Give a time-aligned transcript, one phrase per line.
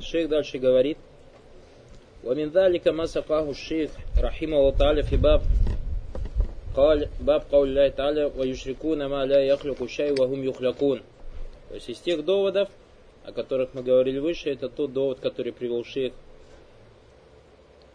[0.00, 0.98] Шейх дальше говорит,
[2.24, 5.42] ومن ذلك ما سقاه الشيخ رحمه الله تعالى في باب
[6.76, 11.02] قال باب قول الله تعالى ويشركون ما لا يخلق شيء وهم يخلقون
[11.68, 12.68] то есть из тех доводов,
[13.24, 16.12] о которых мы говорили выше, это тот довод, который привел шейх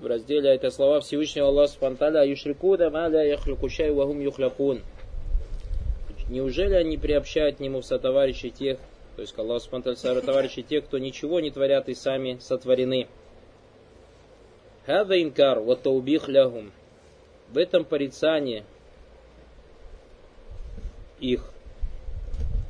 [0.02, 4.82] в разделе это слова Всевышнего Аллаха Субтитры «Юшрикуда ма ля яхлюку шай вахум юхлякун».
[6.28, 8.80] Неужели они приобщают к нему в сотоварищи тех,
[9.17, 13.09] то есть к Аллаху Субтитры сотоварищи тех, кто ничего не творят и сами сотворены?
[14.85, 16.71] Хада инкар ва таубих лягум.
[17.51, 18.65] В этом порицание
[21.19, 21.51] их.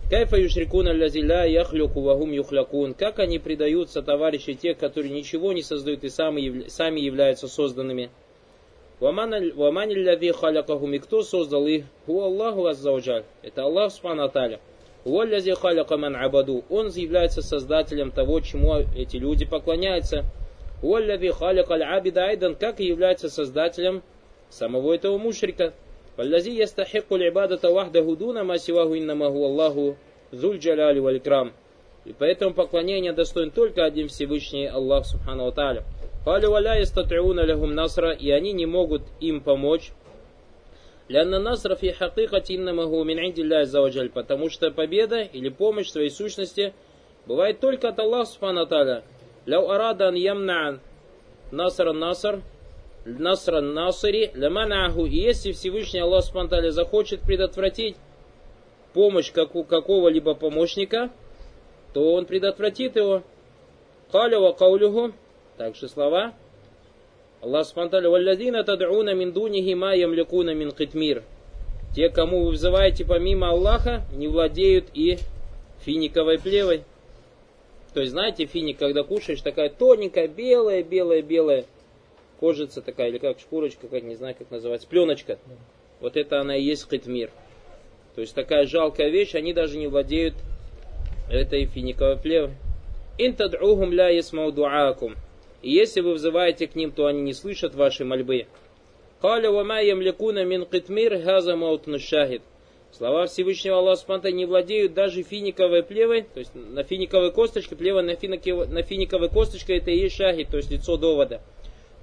[0.09, 2.95] Кайфа юшрикуна лязиля яхлюку вагум юхлякун.
[2.95, 8.11] Как они предаются товарищи тех, которые ничего не создают и сами, сами являются созданными.
[9.01, 10.95] Вамани ляви халякахум.
[10.95, 11.87] И кто создал их?
[12.07, 13.25] Ху Аллаху аззауджаль.
[13.43, 14.61] Это Аллах субхану таля.
[15.07, 16.65] Уоллязи абаду.
[16.69, 20.25] Он является создателем того, чему эти люди поклоняются.
[20.83, 24.03] Уолляви халякаль абида айдан, как и является создателем
[24.51, 25.75] самого этого мушрика.
[26.17, 29.97] Валлази ястахикку либадата вахдаху дуна масиваху иннамаху Аллаху
[30.33, 31.53] зуль джаляли валикрам.
[32.05, 35.85] И поэтому поклонение достоин только один Всевышний Аллах Субхану Тааля.
[36.25, 39.93] Халю валя ястатриуна лягум насра, и они не могут им помочь.
[41.09, 46.75] Лянна насра фи хакикати иннамаху мин индилля заваджаль, потому что победа или помощь своей сущности
[47.27, 49.05] бывает только от Аллаха Субхану Тааля.
[49.47, 50.81] Ляу арада ан ямна
[51.53, 52.43] насра наср,
[53.07, 57.97] Насра Насари, Ламанаху, и если Всевышний Аллах Спанталя захочет предотвратить
[58.93, 61.11] помощь какого-либо помощника,
[61.95, 63.23] то он предотвратит его.
[64.11, 65.13] Каля каулюху,
[65.57, 66.35] также слова.
[67.43, 71.23] Аллах Спанталя, валладина тад'уна мин дунихи ма ямликуна мин китмир.
[71.95, 75.19] Те, кому вы взываете помимо Аллаха, не владеют и
[75.81, 76.83] финиковой плевой.
[77.95, 81.65] То есть, знаете, финик, когда кушаешь, такая тоненькая, белая, белая, белая
[82.41, 85.39] кожица такая, или как шкурочка, как не знаю, как называется, пленочка.
[86.01, 87.31] Вот это она и есть хитмир.
[88.15, 90.35] То есть такая жалкая вещь, они даже не владеют
[91.31, 92.51] этой финиковой плевой.
[93.19, 94.53] Интад'ухум ля ясмау.
[95.66, 98.48] И если вы взываете к ним, то они не слышат вашей мольбы.
[99.22, 102.42] Каля вама ямлякуна мин китмир газа маутну шахид.
[102.92, 108.02] Слова Всевышнего Аллаха Субтитры не владеют даже финиковой плевой, то есть на финиковой косточке, плева
[108.02, 111.42] на, финиковой, на финиковой косточке это и есть шахид, то есть лицо довода.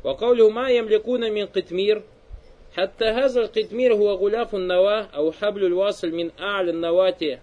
[0.05, 2.03] وقوله ما يملكون من قتمير
[2.77, 7.39] حتى هذا القتمير هو غلاف النواة أو حبل الواصل من أعلى النواة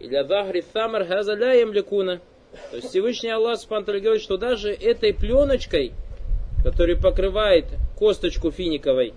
[0.00, 2.18] إلى ظهر الثمر هذا لا يملكون
[2.69, 5.93] то есть Всевышний Аллах Субтитры говорит, что даже этой пленочкой,
[6.63, 7.65] которая покрывает
[7.97, 9.13] косточку финиковой,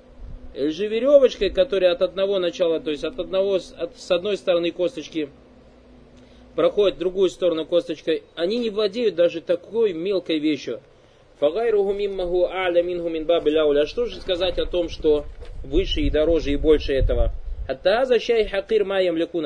[0.54, 4.70] или же веревочкой, которая от одного начала, то есть от одного, от, с одной стороны
[4.70, 5.28] косточки
[6.54, 10.80] проходит в другую сторону косточкой, они не владеют даже такой мелкой вещью.
[11.40, 11.46] А
[13.86, 15.24] что же сказать о том, что
[15.64, 17.32] выше и дороже и больше этого?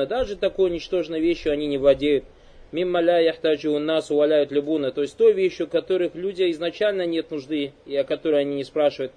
[0.06, 2.24] Даже такой ничтожной вещью они не владеют.
[2.70, 4.90] Мимма ля яхтаджу нас валяют любуна.
[4.90, 9.12] То есть той вещью, которых люди изначально нет нужды и о которой они не спрашивают.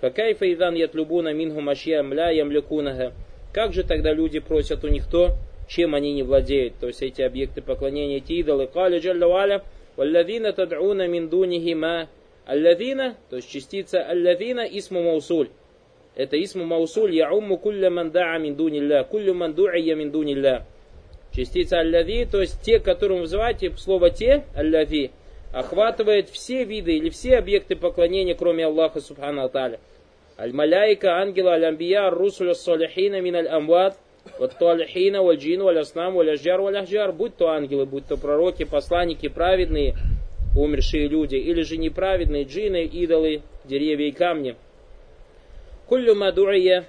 [0.00, 3.12] Факайфа идан ятлюбуна минху машьям ля ямлекунага.
[3.52, 5.30] Как же тогда люди просят у них то,
[5.68, 6.74] чем они не владеют?
[6.80, 8.66] То есть эти объекты поклонения, эти идолы.
[8.66, 9.62] Каля джалла валя.
[9.96, 12.08] Валлавина тад'уна мин дунихи ма.
[12.46, 15.48] Аллавина, то есть частица аллавина, исму маусуль.
[16.16, 20.66] Это исму маусуль, яумму кулля ман да'a мин дунилля, куллю ман ду'ия мин дунилля.
[21.34, 25.10] Частица аллави, то есть те, которым вы называете слово те, аллави,
[25.52, 29.80] охватывает все виды или все объекты поклонения, кроме Аллаха Субхану Аталя.
[30.38, 33.96] Аль-Маляйка, ангелы, аль-Амбия, русуля салихина мин аль-Амват,
[34.38, 38.16] вот талихина, валь джин, валь аснам, валь ажджар, валь ахджар, будь то ангелы, будь то
[38.16, 39.94] пророки, посланники, праведные,
[40.56, 44.56] умершие люди, или же неправедные джины, идолы, деревья и камни.
[45.86, 46.84] Куллю маду'ия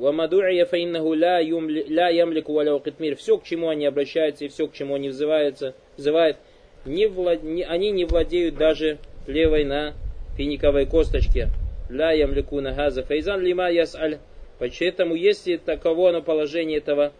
[0.00, 3.16] ва маду'ия фаиннаху ла ямлику валяу китмир.
[3.16, 6.38] Все, к чему они обращаются и все, к чему они взываются, взывают,
[6.86, 7.42] не влад...
[7.42, 9.92] не, они не владеют даже левой на
[10.38, 11.48] финиковой косточке.
[11.90, 14.18] Ла ямлику на газа фейзан лима ясаль.
[14.58, 17.12] Поэтому, если таково на положение этого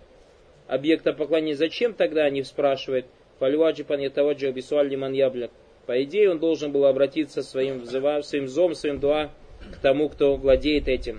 [0.67, 3.05] объекта поклонения, зачем тогда они спрашивают?
[3.41, 5.51] Фальваджипан ятаваджа бисуаль лиман ябляк.
[5.87, 9.31] По идее, он должен был обратиться своим, своим зом, своим дуа
[9.73, 11.19] к тому, кто владеет этим.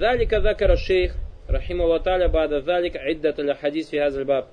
[0.00, 1.12] Далика закара шейх,
[1.46, 4.48] рахиму латаля бада иддат аля хадис фи баб.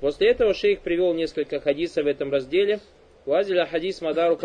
[0.00, 2.80] После этого шейх привел несколько хадисов в этом разделе.
[3.24, 4.36] Вазиля хадис мадару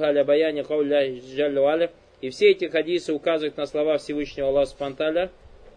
[0.00, 1.90] аля баяни кауля.
[2.22, 5.30] И все эти хадисы указывают на слова Всевышнего Аллаха Спанталя.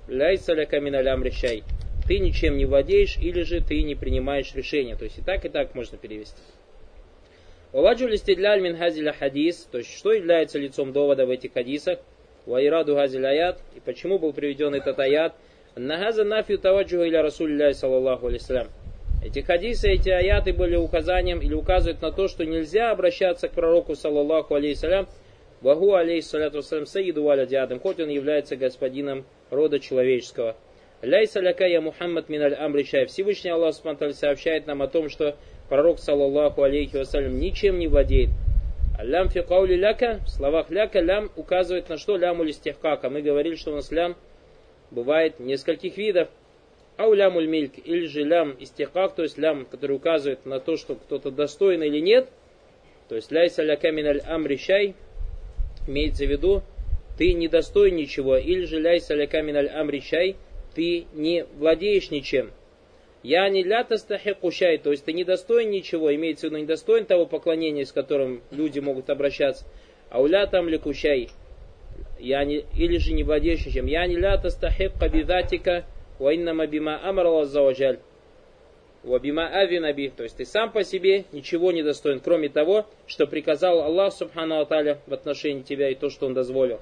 [0.08, 1.64] Ляйса ля камин алям решай.
[2.08, 4.96] ты ничем не владеешь, или же ты не принимаешь решения.
[4.96, 6.40] То есть и так, и так можно перевести.
[7.74, 12.00] Валаджу листидляль мин хазиля хадис, то есть что является лицом довода в этих хадисах,
[12.46, 15.34] вайраду хазиль аят, и почему был приведен этот аят,
[15.76, 18.68] нахаза нафию таваджуха иля расулилляй саллаллаху алейсалям.
[19.24, 23.96] Эти хадисы, эти аяты были указанием или указывают на то, что нельзя обращаться к пророку,
[23.96, 25.08] саллаллаху алейсалям,
[25.62, 30.58] ваху алейхиссалату вассалям саиду валя диадам, хоть он является господином рода человеческого.
[31.02, 33.06] Ляйса ляка я Мухаммад миналь амричай.
[33.06, 35.36] Всевышний Аллах Субтитры сообщает нам о том, что
[35.68, 38.30] пророк, саллаллаху алейхи вассалям, ничем не владеет.
[39.02, 43.10] Лям фи каули ляка, в словах ляка лям указывает на что ляму листехкака.
[43.10, 44.16] Мы говорили, что у нас лям
[44.92, 46.30] бывает нескольких видов.
[46.96, 50.94] Ау лямуль мильк, или же лям истихак, то есть лям, который указывает на то, что
[50.94, 52.30] кто-то достоин или нет.
[53.10, 54.94] То есть ляйса ляка миналь амричай,
[55.88, 56.62] имеется в виду,
[57.18, 60.36] ты не достоин ничего, или же ляйса ляка миналь амричай,
[60.76, 62.52] ты не владеешь ничем.
[63.24, 67.06] Я не ля тастахикушай, то есть ты не достоин ничего, имеется в виду не достоин
[67.06, 69.66] того поклонения, с которым люди могут обращаться.
[70.10, 71.30] А уля там лекушай,
[72.20, 73.86] я не, или же не владеешь ничем.
[73.86, 75.86] Я не ля тастахик кабидатика,
[76.20, 78.00] ваиннама бима амрала заваджаль.
[79.04, 83.82] Вабима авинаби, то есть ты сам по себе ничего не достоин, кроме того, что приказал
[83.82, 86.80] Аллах Субхану Аталя в отношении тебя и то, что Он дозволил.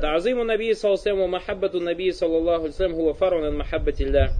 [0.00, 4.30] Ta'зиму Наби Салсаму Махаббату Наби Саллаллаху Алейсалям Хуа Фарун Махаббатилля.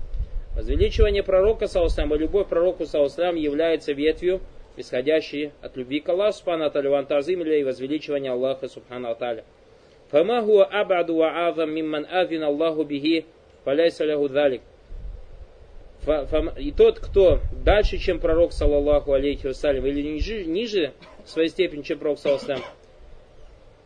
[0.57, 4.41] Возвеличивание пророка Салсам и любовь пророку Салсам является ветвью,
[4.77, 9.45] исходящей от любви к Аллаху Субхану Аталя, ван Ta'зим и возвеличивание Аллаха Субхану Аталя.
[10.11, 13.27] Фама абаду ва азам мимман азин Аллаху бихи,
[13.65, 14.63] фаляйса ляху далик.
[16.59, 20.93] И тот, кто дальше, чем пророк, саллаллаху алейхи вассалям, или ниже, ниже
[21.25, 22.63] своей степени, чем пророк, саллаллаху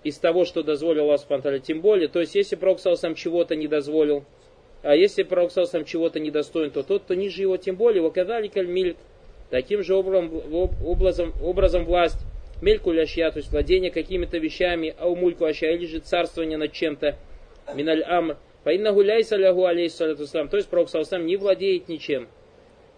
[0.05, 3.69] из того, что дозволил Аллах Субтитры, тем более, то есть если пророк сам чего-то не
[3.69, 4.25] дозволил,
[4.83, 8.97] а если пророк сам чего-то недостоин, то тот, кто ниже его, тем более, ваказали мильк,
[9.51, 10.31] таким же образом,
[10.85, 12.19] образом, образом власть,
[12.63, 17.17] мельку ляшья, то есть владение какими-то вещами, а умульку аща, или же царствование над чем-то,
[17.75, 22.29] миналь амр, Фаинна гуляйса лягу алейхиссалату то есть пророк сам не владеет ничем.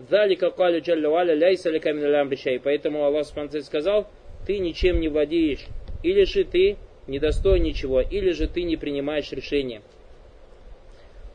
[0.01, 2.31] Залика калю джалля валя ляйса лика миналям
[2.65, 4.09] Поэтому Аллах сказал,
[4.47, 5.67] ты ничем не владеешь.
[6.03, 6.77] Или же ты
[7.07, 9.83] недостоин ничего, или же ты не принимаешь решения.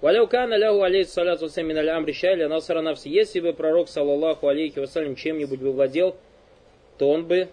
[0.01, 3.09] Валяу кана ляху алейхи салату мин аль амри шайля насара навси.
[3.09, 6.15] Если бы пророк, саллаллаху алейхи вассалям, чем-нибудь бы владел,
[6.97, 7.47] то он бы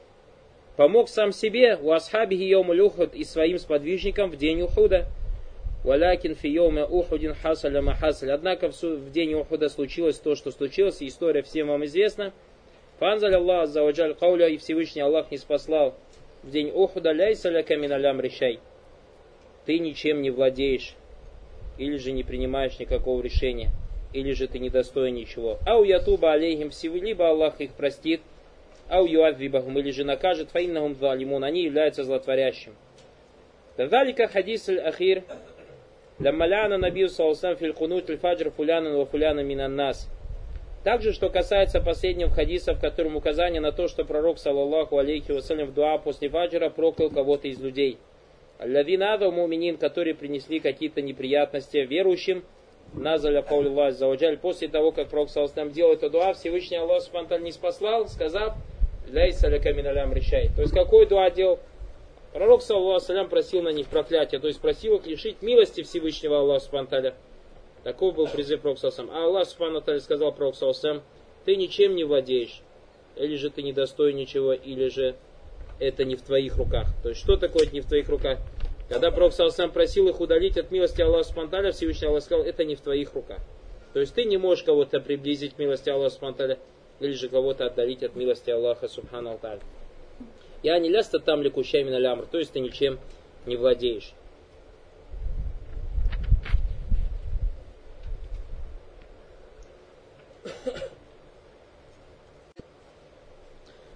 [0.77, 5.07] помог сам себе у асхабихи йомуль ухуд и своим сподвижникам в день Ухуда.
[5.85, 8.31] Валякин фи йоме ухудин хасаля махасаль.
[8.31, 12.33] Однако в день Ухуда случилось то, что случилось, и история всем вам известна.
[12.99, 13.83] Фанзаль Аллах за
[14.15, 15.95] кауля, и Всевышний Аллах не спаслал
[16.43, 18.61] в день Ухуда ляйса ляка миналям решай.
[19.67, 20.95] Ты ничем не владеешь,
[21.79, 23.71] или же не принимаешь никакого решения,
[24.13, 25.59] или же ты недостоин ничего.
[25.67, 28.21] Ау ятуба алейхим всего, либо Аллах их простит,
[28.89, 32.75] ау юадвибахум, или же накажет, фаиннахум залимун, они являются злотворящим.
[33.77, 35.25] Кадалика хадис аль-ахир,
[36.19, 40.09] лямма ляна набию салсам фил кунут ва фуляна минан нас.
[40.85, 45.69] Также, что касается последнего хадиса, в котором указание на то, что пророк, саллаллаху алейхи вассалям,
[45.69, 47.99] в дуа после фаджра проклял кого-то из людей–
[48.65, 52.45] Лавинада муминин, которые принесли какие-то неприятности верующим,
[52.95, 57.53] назаля каулилlah заваджаль, после того, как пророк, саллаллаху делал это дуа, Всевышний Аллах спонтанно не
[57.53, 58.55] спаслал, сказав,
[59.11, 60.49] ляйса ляка миналям решай.
[60.55, 61.59] То есть, какой дуа делал?
[62.33, 67.15] Пророк, саллаллаху просил на них проклятие, то есть просил их лишить милости Всевышнего Аллаха спонтанно.
[67.85, 70.57] Таков был призыв Пророку А Аллах Субхану сказал Пророку
[71.45, 72.63] ты ничем не владеешь,
[73.17, 75.17] или же ты не достоин ничего, или же
[75.81, 76.87] это не в твоих руках.
[77.03, 78.39] То есть что такое это не в твоих руках?
[78.89, 82.75] Когда Пророк сам просил их удалить от милости Аллаха Субхану Всевышний Аллах сказал, это не
[82.75, 83.41] в твоих руках.
[83.93, 86.59] То есть ты не можешь кого-то приблизить к милости Аллаха Субхану
[87.01, 89.61] или же кого-то отдалить от милости Аллаха Субхану Алталя.
[90.63, 92.99] Я не ляста там лекущами на лямр, то есть ты ничем
[93.47, 94.15] не владеешь.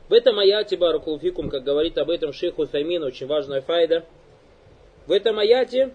[0.09, 4.05] В этом аяте Баракулфикум, как говорит об этом шейх Утамин, очень важная файда.
[5.07, 5.93] В этом аяте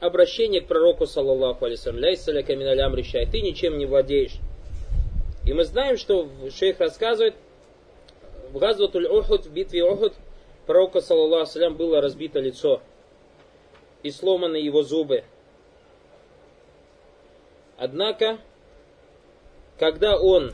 [0.00, 4.36] обращение к пророку, саллаллаху алейсалям, ляйсаля каминалям решай, ты ничем не владеешь.
[5.46, 7.34] И мы знаем, что шейх рассказывает,
[8.52, 10.12] в Газватуль Охуд, в битве Охуд,
[10.66, 12.82] пророка, саллаллаху алейсалям, было разбито лицо
[14.02, 15.24] и сломаны его зубы.
[17.78, 18.38] Однако,
[19.78, 20.52] когда он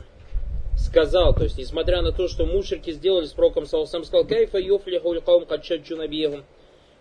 [0.77, 5.21] сказал, то есть, несмотря на то, что мушрики сделали с пророком Саусам, сказал, «Кайфа юфлиху
[5.21, 6.45] каум кадшаджу набиехум».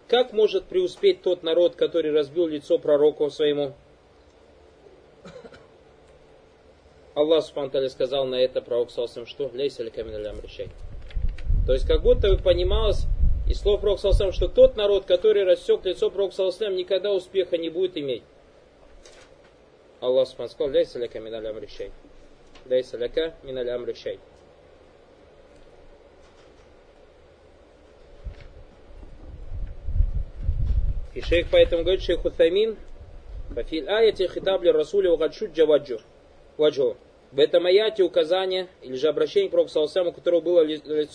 [0.08, 3.74] Как может преуспеть тот народ, который разбил лицо пророку своему?
[7.14, 10.22] Аллах Субхану сказал на это пророк Салсам, что лейся ли камин
[11.66, 13.04] То есть как будто бы понималось
[13.48, 17.70] из слов пророка Салсам, что тот народ, который рассек лицо пророка Салсам, никогда успеха не
[17.70, 18.22] будет иметь.
[20.00, 21.90] Аллах Субхану сказал, лейся ли камин алямришей.
[22.66, 23.58] Лейса ляка мин
[31.28, 32.76] шейх поэтому говорит, шейх Утамин,
[33.54, 36.00] Фафиль аяти хитабли расули угадшут джаваджу.
[36.56, 36.96] Ваджу.
[37.32, 40.66] В этом аяте указание, или же обращение к пророку у которого было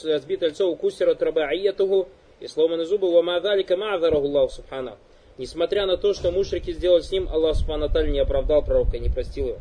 [0.03, 4.97] разбито лицо у кусера трабаиятуху и сломаны зубы, ва мадалика ма'азараху Аллах Субхана.
[5.37, 9.47] Несмотря на то, что мушрики сделали с ним, Аллах Субхану не оправдал пророка, не простил
[9.47, 9.59] его.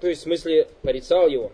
[0.00, 1.52] То есть в смысле порицал его.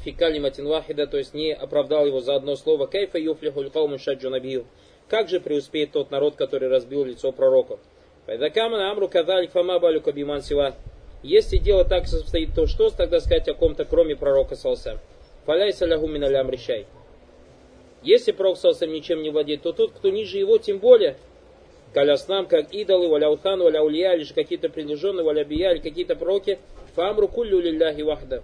[0.00, 2.86] Фикали матин вахида, то есть не оправдал его за одно слово.
[2.86, 4.66] Кайфа юфлиху льқауму шаджу набию.
[5.08, 7.78] Как же преуспеет тот народ, который разбил лицо пророков?
[8.26, 10.74] Пайдакамана амру кадалик фама балю кабиман сива.
[11.22, 14.98] Если дело так состоит, то что тогда сказать о ком-то, кроме пророка Салса?
[15.44, 16.86] Фаляйся лягу миналям решай.
[18.02, 21.16] Если пророк Салсам ничем не владеет, то тот, кто ниже его, тем более.
[21.94, 26.14] Каляснам, как идолы, валя утхан, валя улия, или же какие-то приближенные, валя бия, или какие-то
[26.14, 26.58] пророки.
[26.94, 28.42] Фамру куллю лилляхи вахда.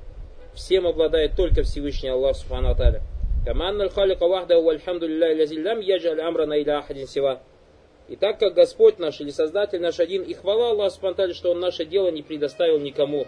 [0.54, 3.02] Всем обладает только Всевышний Аллах Субхану Аталя.
[3.44, 7.40] Каманна халика вахда вальхамду лилляхи амрана иля ахадин сива.
[8.08, 11.60] И так как Господь наш или Создатель наш один, и хвала Аллаху Субтитры, что Он
[11.60, 13.26] наше дело не предоставил никому,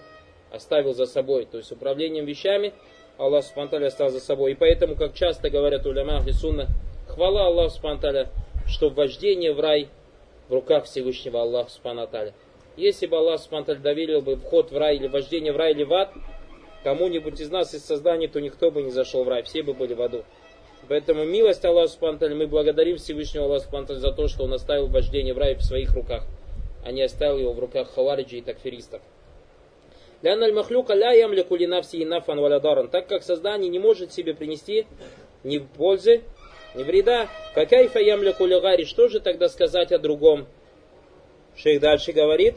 [0.52, 1.46] оставил за собой.
[1.50, 2.72] То есть управлением вещами
[3.18, 4.52] Аллах Субтитры оставил за собой.
[4.52, 6.68] И поэтому, как часто говорят уляма Ахлисунна,
[7.08, 8.28] хвала Аллаху Субтитры,
[8.68, 9.88] что вождение в рай
[10.48, 12.34] в руках Всевышнего Аллаха Субтитры.
[12.76, 15.92] Если бы Аллах Субтитры доверил бы вход в рай или вождение в рай или в
[15.92, 16.12] ад,
[16.84, 19.94] кому-нибудь из нас из создания, то никто бы не зашел в рай, все бы были
[19.94, 20.22] в аду.
[20.88, 25.34] Поэтому милость Аллаха Субтитры, мы благодарим Всевышнего Аллаха Субтитры за то, что Он оставил вождение
[25.34, 26.24] в рай в своих руках,
[26.84, 29.00] а не оставил его в руках хавариджи и такфиристов.
[30.22, 34.86] Лянналь махлюка ля ямлику ли навси нафан валядаран, так как создание не может себе принести
[35.42, 36.22] ни пользы,
[36.74, 37.28] ни вреда.
[37.54, 40.46] Какайфа ямлику ли что же тогда сказать о другом?
[41.56, 42.56] Шейх дальше говорит,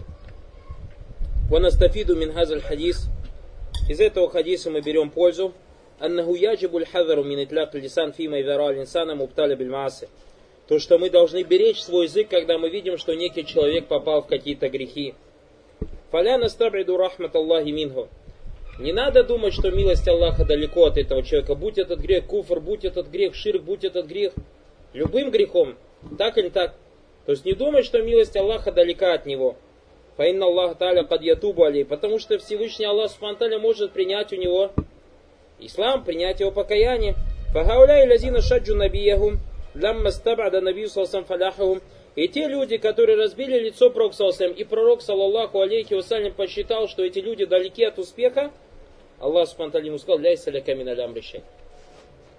[1.50, 3.10] Ванастафиду мин хазаль хадис.
[3.88, 5.54] Из этого хадиса мы берем пользу.
[6.00, 9.56] Аннаху яджибуль хазару мин фима идара линсана муптали
[10.68, 14.28] То, что мы должны беречь свой язык, когда мы видим, что некий человек попал в
[14.28, 15.16] какие-то грехи.
[16.12, 18.10] Фаля настабриду Аллахи минху.
[18.78, 21.56] Не надо думать, что милость Аллаха далеко от этого человека.
[21.56, 24.34] Будь этот грех куфр, будь этот грех ширк, будь этот грех
[24.94, 25.76] любым грехом,
[26.18, 26.76] так или так.
[27.26, 29.56] То есть не думай, что милость Аллаха далека от него.
[30.18, 31.86] Фаинна Аллах Таля под ятубу алей.
[31.86, 34.72] Потому что Всевышний Аллах Субтитры может принять у него
[35.60, 37.16] Ислам, принять его покаяние.
[37.54, 39.40] Фагауляй лазина шаджу набиягум,
[39.74, 41.82] лямма стабада набию салсам фаляхахум.
[42.16, 47.04] И те люди, которые разбили лицо пророк салсам, и пророк, саллаллаху алейхи вассалям, посчитал, что
[47.04, 48.52] эти люди далеки от успеха,
[49.20, 50.90] Аллах субхану ему сказал, ляйся ля камин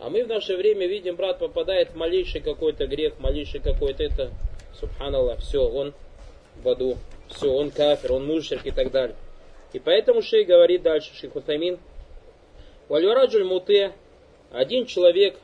[0.01, 4.31] А мы в наше время видим, брат попадает в малейший какой-то грех, малейший какой-то это,
[4.81, 5.95] субханаллах, все, он
[6.63, 6.97] в аду,
[7.29, 9.17] все, он кафир, он мушрик и так далее.
[9.73, 11.79] И поэтому шей говорит дальше, шейх Утамин,
[12.89, 13.93] Вальвараджуль муте,
[14.51, 15.37] один человек,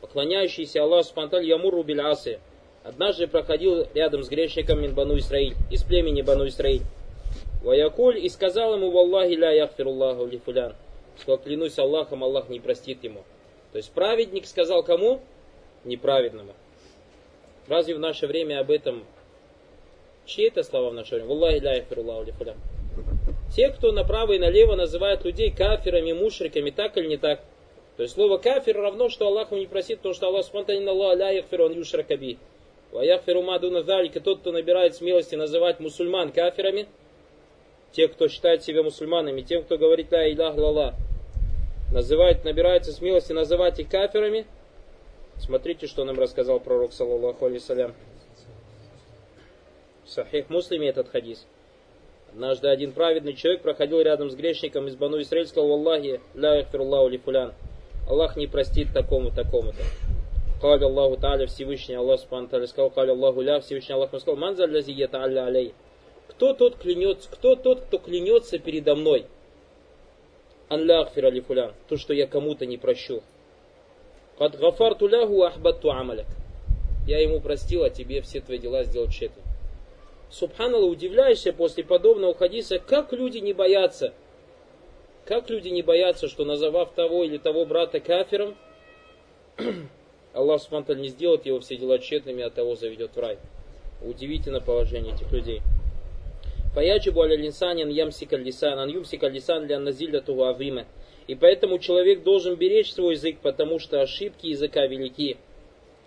[0.00, 2.40] поклоняющийся Аллаху Субтитры Ямуру Билясы,
[2.82, 6.82] однажды проходил рядом с грешником Минбану Исраиль, из племени Бану Исраиль.
[7.62, 10.74] Ваякуль и сказал ему, Валлахи ля яхфируллаху лифулян.
[11.18, 13.22] Сказал, клянусь Аллахом, Аллах не простит ему.
[13.72, 15.20] То есть праведник сказал кому?
[15.84, 16.54] Неправедному.
[17.68, 19.04] Разве в наше время об этом
[20.26, 21.28] Чьи это слова в наше время?
[21.28, 22.34] Валлахи.
[23.54, 27.40] Те, кто направо и налево называют людей кафирами, мушриками, так или не так.
[27.96, 31.30] То есть слово кафир равно, что Аллах не просит, потому что Аллах спонтанно Аллах ля
[31.30, 32.38] яхфиру он юшракаби.
[32.90, 36.86] Ва яхфиру мадуна залика, тот, кто набирает смелости называть мусульман кафирами,
[37.92, 40.94] те, кто считает себя мусульманами, тем, кто говорит ля илях лала,
[41.92, 44.46] называет, набирается смелости называть их кафирами,
[45.38, 47.94] смотрите, что нам рассказал пророк, саллаллаху алейсалям.
[50.12, 51.46] В Сахих Муслиме этот хадис.
[52.30, 57.08] Однажды один праведный человек проходил рядом с грешником из Бану Исраиль, сказал, Аллахи, ля яхфирлаху
[57.08, 57.18] ли.
[58.06, 59.78] Аллах не простит такому, такому-то.
[60.60, 64.66] Каля Аллаху Та'аля Всевышний, Аллах Субхану Та'аля сказал, Каля Аллаху ля, Всевышний Аллах сказал, Манза
[64.66, 65.72] лязи алля алей.
[66.28, 69.24] Кто тот клянется, кто тот, кто клянется передо мной?
[70.68, 71.72] Ан ля ли фулян.
[71.88, 73.22] То, что я кому-то не прощу.
[74.36, 76.26] Кад гафарту лягу ахбатту амаляк.
[77.06, 79.41] Я ему простил, а тебе все твои дела сделал тщетно.
[80.32, 84.14] Субханалла, удивляешься после подобного хадиса, как люди не боятся,
[85.26, 88.56] как люди не боятся, что называв того или того брата кафиром,
[90.32, 93.38] Аллах Субхану не сделает его все дела тщетными, а того заведет в рай.
[94.02, 95.60] Удивительно положение этих людей.
[96.74, 100.86] Фаяджибу аля линсанин ямсика лисан, ан юмсика лисан для назилляту авима.
[101.26, 105.36] И поэтому человек должен беречь свой язык, потому что ошибки языка велики.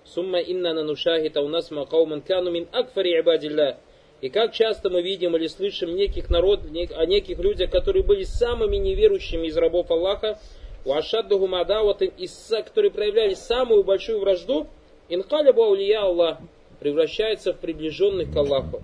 [0.03, 3.77] Сумма инна нанушахита у нас макауман кану мин акфари ибадилля.
[4.25, 8.77] И как часто мы видим или слышим неких народ, о неких людях, которые были самыми
[8.77, 10.39] неверующими из рабов Аллаха,
[10.84, 12.12] у ашаддуху мадаваты,
[12.50, 14.65] которые проявляли самую большую вражду,
[15.10, 16.39] инкалябу аулия Аллах,
[16.79, 18.82] превращается в приближенных к Аллаху.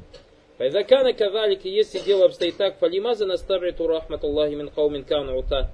[0.60, 5.72] Файдакана кавалики, если дело обстоит так, фалимаза наставриту рахматуллахи мин каумин кану ута.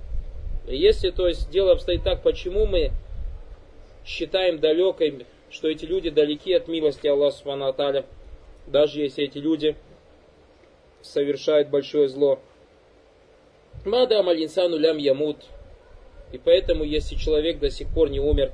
[0.65, 2.91] Если, то есть, дело обстоит так, почему мы
[4.05, 7.65] считаем далекой, что эти люди далеки от милости Аллаха Субхану
[8.67, 9.75] даже если эти люди
[11.01, 12.39] совершают большое зло.
[13.85, 15.37] Мадам алинсану лям ямут.
[16.31, 18.51] И поэтому, если человек до сих пор не умер,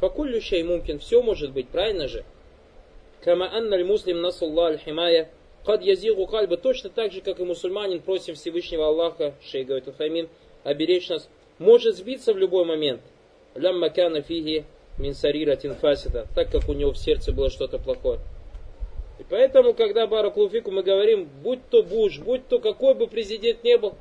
[0.00, 2.24] факуллю мумкин, все может быть, правильно же?
[3.22, 5.30] Кама анна муслим насулла аль-химая,
[5.64, 10.28] кад язигу кальба, точно так же, как и мусульманин просим Всевышнего Аллаха, шей говорит Уфамин,
[10.62, 13.02] оберечь нас, может сбиться в любой момент.
[13.54, 14.64] Лям макана фиги
[14.98, 18.20] мин сарира тинфасида, так как у него в сердце было что-то плохое.
[19.18, 23.78] И поэтому, когда Баракулуфику мы говорим, будь то Буш, будь то какой бы президент не
[23.78, 23.94] был,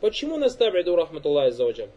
[0.00, 1.90] почему наставляет Рахматуллах Заоджам?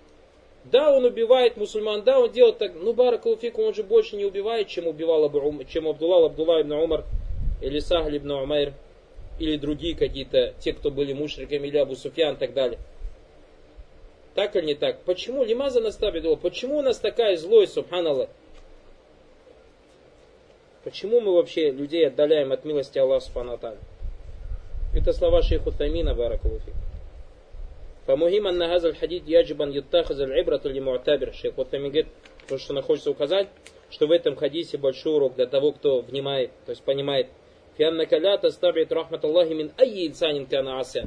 [0.66, 4.68] Да, он убивает мусульман, да, он делает так, ну Баракулуфику он же больше не убивает,
[4.68, 5.30] чем убивал
[5.68, 7.06] чем Абдулла Абдулла ибн Умар,
[7.62, 8.74] или Сахль ибн Умайр,
[9.40, 12.80] или другие какие-то, те, кто были мушриками, или Абу Суфьян и так далее.
[14.34, 15.02] Так или не так?
[15.04, 16.36] Почему Лимаза наставит его?
[16.36, 18.30] Почему у нас такая злость, субханаллах?
[20.86, 23.80] Почему мы вообще людей отдаляем от милости Аллаха Субханаталя?
[24.94, 26.74] Это слова шейху Тамина Баракулуфи.
[28.06, 31.34] Фамухим анна газаль хадид яджибан юттахаз аль ибрату ли муатабир.
[31.34, 32.08] Шейх Утамин говорит,
[32.48, 33.48] то, что находится указать,
[33.90, 37.30] что в этом хадисе большой урок для того, кто внимает, то есть понимает.
[37.80, 40.14] Фианна калята стабрит рахматаллахи мин айи
[40.46, 41.06] кана ася.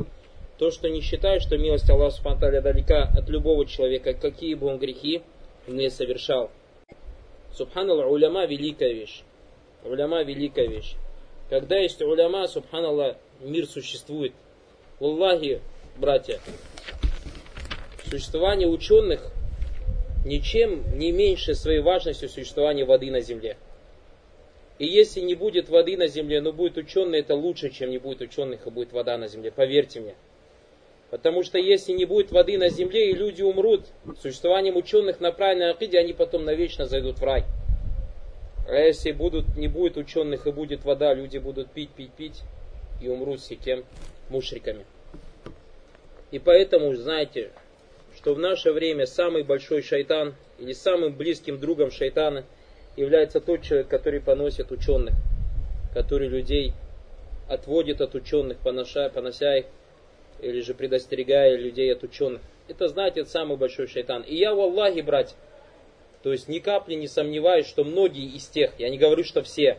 [0.58, 4.78] То, что не считает, что милость Аллаха Субхану далека от любого человека, какие бы он
[4.78, 5.22] грехи
[5.68, 6.50] не совершал.
[7.52, 9.22] Субханал уляма великая вещь.
[9.84, 10.94] Уляма великая вещь.
[11.48, 14.32] Когда есть уляма, субханаллах, мир существует.
[15.00, 15.60] Аллахи,
[15.96, 16.40] братья,
[18.10, 19.32] существование ученых
[20.24, 23.56] ничем не меньше своей важностью существования воды на земле.
[24.78, 28.20] И если не будет воды на земле, но будет ученый, это лучше, чем не будет
[28.20, 29.50] ученых, и будет вода на земле.
[29.50, 30.14] Поверьте мне.
[31.10, 33.86] Потому что если не будет воды на земле, и люди умрут,
[34.20, 37.44] существованием ученых на правильной акиде, они потом навечно зайдут в рай.
[38.68, 42.42] А если будут, не будет ученых и будет вода, люди будут пить, пить, пить
[43.00, 43.84] и умрут все тем
[44.28, 44.84] мушриками.
[46.30, 47.50] И поэтому, знаете,
[48.14, 52.44] что в наше время самый большой шайтан или самым близким другом шайтана
[52.96, 55.14] является тот человек, который поносит ученых,
[55.94, 56.74] который людей
[57.48, 59.66] отводит от ученых, понося, понося их,
[60.40, 62.42] или же предостерегая людей от ученых.
[62.68, 64.22] Это, знаете, самый большой шайтан.
[64.22, 65.34] И я, в Аллахе, брать.
[66.22, 69.78] То есть ни капли не сомневаюсь, что многие из тех, я не говорю, что все,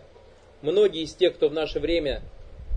[0.61, 2.21] многие из тех, кто в наше время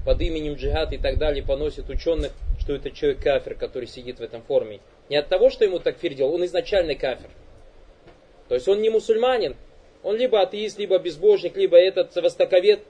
[0.04, 4.22] под именем джихад и так далее поносит ученых, что это человек кафир, который сидит в
[4.22, 4.80] этом форме.
[5.08, 7.30] Не от того, что ему такфир делал, он изначально кафир.
[8.48, 9.56] То есть он не мусульманин,
[10.02, 12.80] он либо атеист, либо безбожник, либо этот востоковед,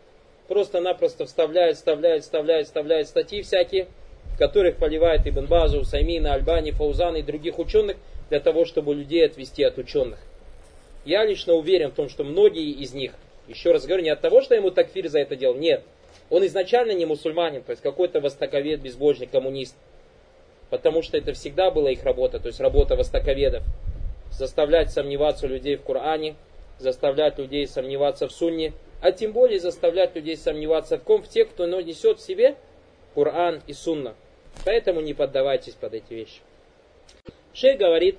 [0.48, 3.88] просто-напросто вставляет, вставляет, вставляет, вставляет статьи всякие,
[4.34, 7.96] в которых поливает Ибн Базу, Усаймина, Альбани, Фаузана и других ученых,
[8.30, 10.18] для того, чтобы людей отвести от ученых.
[11.04, 13.12] Я лично уверен в том, что многие из них,
[13.48, 15.82] еще раз говорю, не от того, что ему такфир за это делал, нет.
[16.30, 19.76] Он изначально не мусульманин, то есть какой-то востоковед, безбожник, коммунист.
[20.70, 23.62] Потому что это всегда была их работа, то есть работа востоковедов.
[24.30, 26.36] Заставлять сомневаться людей в Коране,
[26.78, 31.22] заставлять людей сомневаться в Сунне, а тем более заставлять людей сомневаться в ком?
[31.22, 32.56] В тех, кто несет в себе
[33.14, 34.14] Коран и Сунна.
[34.64, 36.40] Поэтому не поддавайтесь под эти вещи.
[37.52, 38.18] Шей говорит,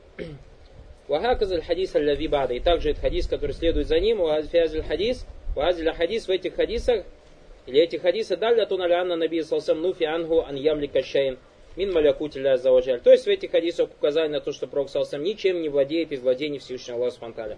[1.07, 2.53] Вахаказаль хадис аль бада.
[2.53, 7.05] И также этот хадис, который следует за ним, вазфиазаль хадис, вазиль хадис в этих хадисах,
[7.65, 11.37] или эти хадисы далля тун аля анна наби салсам нуфи ангу ан ямли кашаин
[11.75, 13.01] мин малякути ля заваджаль.
[13.01, 16.21] То есть в этих хадисах указание на то, что Пророк салсам ничем не владеет из
[16.21, 17.57] владений Всевышнего Аллаха Субтитры.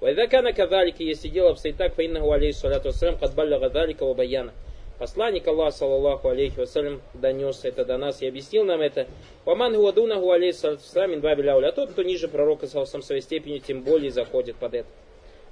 [0.00, 4.52] Вайда кана кавалики, если дело обстоит так, фаиннаху алейхи салату вассалям, кад балляга далика баяна.
[4.98, 9.08] Посланник Аллаха, саллаллаху алейхи вассалям, донес это до нас и объяснил нам это.
[9.44, 14.54] Ваман гуадунаху алейхи бабиля А тот, кто ниже пророка, саллаллаху своей степени, тем более заходит
[14.56, 14.88] под это.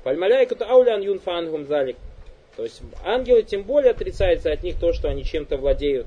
[0.05, 1.97] Фальмаляйкату аулян юнфангум залик.
[2.57, 6.07] То есть ангелы тем более отрицается от них то, что они чем-то владеют.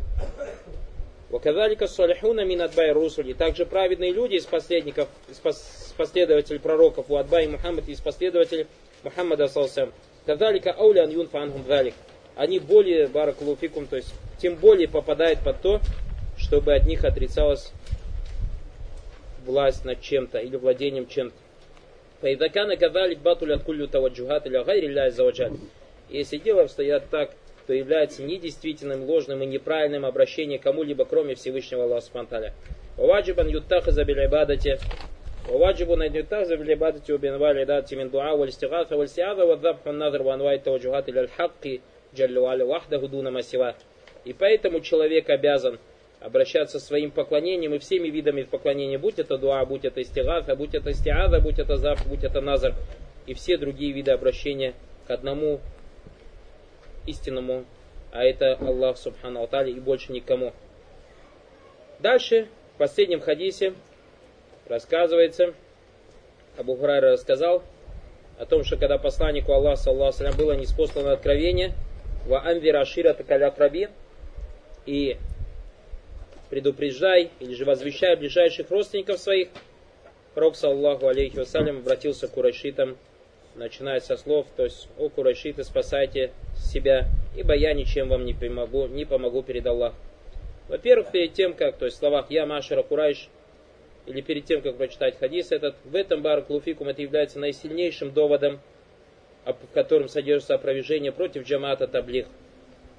[1.29, 3.33] Ваказалика салихуна мин адбай русули.
[3.33, 5.39] Также праведные люди из последников, из
[5.97, 8.67] последователей пророков, у адбай Мухаммад, из последователей
[9.03, 9.91] Мухаммада салсам.
[10.25, 11.95] Казалика аулян юнфангум залик
[12.35, 15.81] они более, баракулуфикум, то есть тем более попадают под то,
[16.37, 17.71] чтобы от них отрицалась
[19.45, 21.35] власть над чем-то или владением чем-то.
[22.21, 25.53] Фаидакана кадалик батуль откулю таваджухат или агайр или заваджаль.
[26.09, 27.31] Если дело обстоят так,
[27.67, 32.53] то является недействительным, ложным и неправильным обращение кому-либо, кроме Всевышнего Аллаха Субтитры.
[32.97, 34.79] Ваджибан юттаха забилибадати.
[35.47, 41.09] Ваджибан юттаха забилибадати убинвали дати мин дуа валь стигатха валь стиада вадзабху назар ванвай таваджухат
[41.09, 41.29] или аль.
[42.15, 43.75] Джаллюаля Вахдаху Дуна Масива.
[44.23, 45.80] И поэтому человек обязан
[46.19, 50.89] обращаться своим поклонением и всеми видами поклонения, будь это дуа, будь это истигафа, будь это
[50.89, 52.73] истиада, будь это зав, будь это назар
[53.28, 54.73] и все другие виды обращения
[55.08, 55.60] к одному
[57.06, 57.65] истинному,
[58.12, 60.54] а это Аллах Субхану Алтали и больше никому.
[61.99, 63.73] Дальше, в последнем хадисе,
[64.67, 65.54] рассказывается,
[66.58, 67.63] Абу Хурайра рассказал
[68.39, 71.73] о том, что когда посланнику Аллаха, саллаху было неспослано откровение–
[72.25, 73.89] ва анвира ашира такаля краби,
[74.85, 75.17] и
[76.49, 79.49] предупреждай или же возвещай ближайших родственников своих,
[80.35, 82.97] Пророк, саллаху алейхи вассалям, обратился к курайшитам,
[83.55, 87.07] начиная со слов, то есть, о курайшиты, спасайте себя,
[87.38, 89.97] ибо я ничем вам не помогу, не помогу перед Аллахом.
[90.67, 93.29] Во-первых, перед тем, как, то есть в словах «Я Машара Курайш»,
[94.07, 98.59] или перед тем, как прочитать хадис этот, в этом Баракулуфикум это является наисильнейшим доводом,
[99.45, 102.25] в котором содержится опровержение против джамата таблих,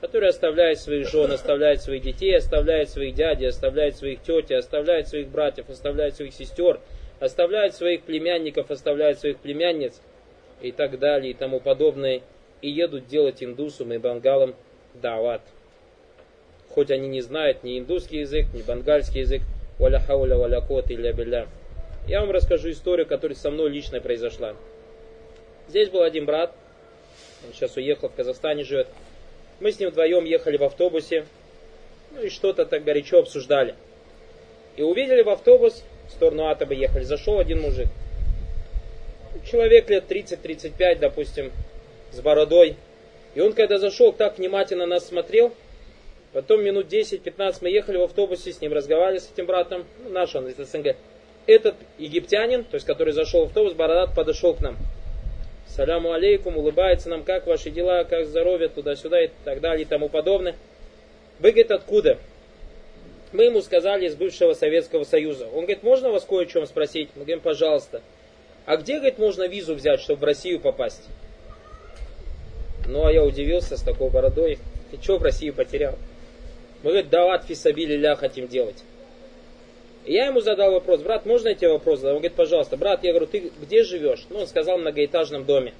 [0.01, 5.29] который оставляет своих жен, оставляет своих детей, оставляет своих дядей, оставляет своих тети, оставляет своих
[5.29, 6.81] братьев, оставляет своих сестер,
[7.19, 10.01] оставляет своих племянников, оставляет своих племянниц
[10.61, 12.21] и так далее и тому подобное,
[12.63, 14.55] и едут делать индусам и бангалам
[14.95, 15.43] дават.
[16.69, 19.43] Хоть они не знают ни индусский язык, ни бангальский язык,
[19.79, 21.47] валя хауля валя кот или билля.
[22.07, 24.55] Я вам расскажу историю, которая со мной лично произошла.
[25.69, 26.53] Здесь был один брат,
[27.47, 28.89] он сейчас уехал, в Казахстане живет.
[29.61, 31.27] Мы с ним вдвоем ехали в автобусе,
[32.13, 33.75] ну и что-то так горячо обсуждали.
[34.77, 37.89] И увидели в автобус, в сторону Атаба ехали, зашел один мужик.
[39.51, 41.53] Человек лет 30-35, допустим,
[42.13, 42.77] с бородой.
[43.35, 45.53] И он, когда зашел, так внимательно нас смотрел,
[46.37, 50.35] Потом минут 10-15 мы ехали в автобусе, с ним разговаривали, с этим братом, ну, наш
[50.35, 50.95] он из СНГ.
[51.47, 54.77] Этот египтянин, то есть который зашел в автобус, Бородат подошел к нам.
[55.77, 60.09] Саляму алейкум, улыбается нам, как ваши дела, как здоровье, туда-сюда и так далее и тому
[60.09, 60.57] подобное.
[61.39, 62.19] Вы, говорит, откуда?
[63.33, 65.47] Мы ему сказали из бывшего Советского Союза.
[65.49, 67.11] Он говорит, можно вас кое о чем спросить?
[67.15, 68.01] Мы говорим, пожалуйста.
[68.65, 71.03] А где, говорит, можно визу взять, чтобы в Россию попасть?
[72.87, 74.59] Ну, а я удивился с такой бородой.
[74.91, 75.99] Ты что в Россию потерял?
[76.85, 78.83] Мы, говорит, дават фисабили ля хотим делать.
[80.07, 82.17] И я ему задал вопрос, брат, можно я тебе вопрос задам?
[82.17, 84.25] Он говорит, пожалуйста, брат, я говорю, ты где живешь?
[84.31, 85.75] Ну, он сказал, в многоэтажном доме.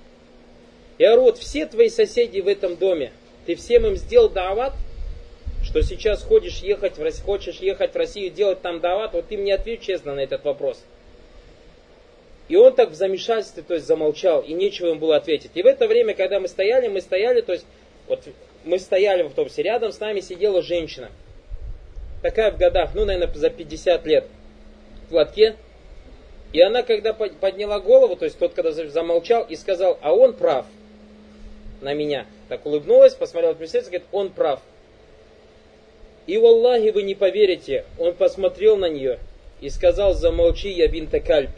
[0.99, 3.13] Я говорю, вот все твои соседи в этом доме,
[3.47, 4.73] ты всем им сделал дават,
[5.63, 9.37] что сейчас ходишь ехать в Россию, хочешь ехать в Россию, делать там дават, вот ты
[9.37, 10.83] мне ответь честно на этот вопрос.
[12.49, 15.53] И он так в замешательстве, то есть замолчал, и нечего ему было ответить.
[15.55, 17.67] И в это время, когда мы стояли, мы стояли, то есть
[18.09, 18.23] вот
[18.65, 21.11] мы стояли в автобусе, рядом с нами сидела женщина.
[22.27, 24.25] Такая в годах, ну, наверное, за 50 лет.
[25.05, 25.55] В платке.
[26.53, 30.67] И она, когда подняла голову, то есть тот, когда замолчал и сказал, а он прав
[31.81, 32.27] на меня.
[32.49, 34.61] Так улыбнулась, посмотрела в присутствие, говорит, он прав.
[36.27, 39.21] И, валлахи, вы не поверите, он посмотрел на нее
[39.61, 41.51] и сказал, замолчи, я бинта кальп.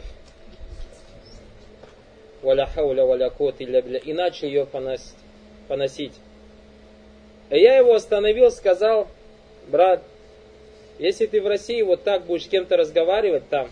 [2.43, 5.15] Валя валя кот и начал ее поносить.
[5.67, 6.13] поносить.
[7.49, 9.07] Я его остановил, сказал,
[9.67, 10.03] брат,
[10.99, 13.69] если ты в России вот так будешь с кем-то разговаривать там,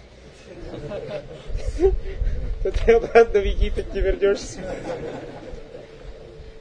[2.63, 4.59] то ты обратно в Египет не вернешься.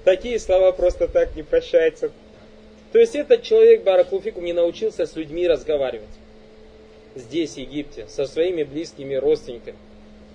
[0.05, 2.11] Такие слова просто так не прощаются.
[2.93, 6.09] То есть этот человек, Баракулфикум, не научился с людьми разговаривать.
[7.15, 9.79] Здесь, в Египте, со своими близкими родственниками.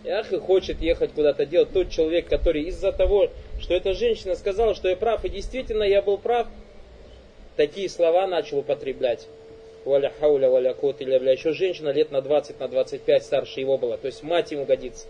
[0.10, 1.72] Ах, и хочет ехать куда-то делать.
[1.72, 6.02] Тот человек, который из-за того, что эта женщина сказала, что я прав, и действительно я
[6.02, 6.48] был прав,
[7.56, 9.28] такие слова начал употреблять.
[9.84, 11.14] Валя хауля, валя кот или.
[11.32, 13.98] Еще женщина лет на 20, на 25 старше его была.
[13.98, 15.08] То есть мать ему годится.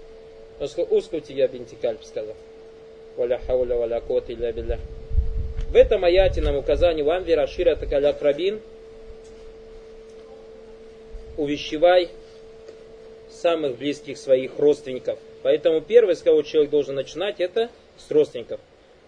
[0.60, 2.36] Он сказал, ускути я бинтикальп, сказал.
[3.17, 4.79] Валя хауля, валя кот или бля.
[5.69, 8.62] В этом аяте нам указание вам верашира такаля крабин.
[11.38, 12.10] Увещевай
[13.29, 15.17] самых близких своих родственников.
[15.43, 18.60] Поэтому первое, с кого человек должен начинать, это с родственников.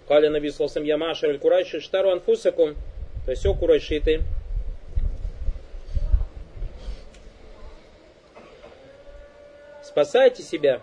[0.07, 2.75] Каля наби слосам ямаша аль курайши штару анфусакум.
[3.25, 4.21] То есть, о курайшиты,
[9.93, 10.81] спасайте себя.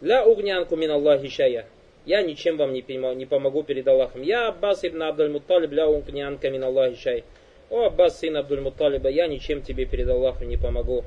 [0.00, 1.64] Для угнянку мин Аллахи шая.
[2.04, 4.22] я ничем вам не, помогу перед Аллахом.
[4.22, 7.24] Я Аббас ибн Абдуль Мутталиб ля ункнианка мин Аллахи шай.
[7.70, 11.04] О, Аббас, сын Абдуль Мутталиба, я ничем тебе перед Аллахом не помогу.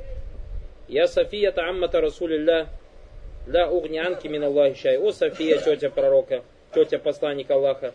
[0.87, 2.67] Я София Тааммата Расулилля,
[3.47, 4.97] ля угнианки мин Аллахи шай.
[4.97, 6.41] О, София, тетя пророка,
[6.73, 7.93] тетя посланника Аллаха,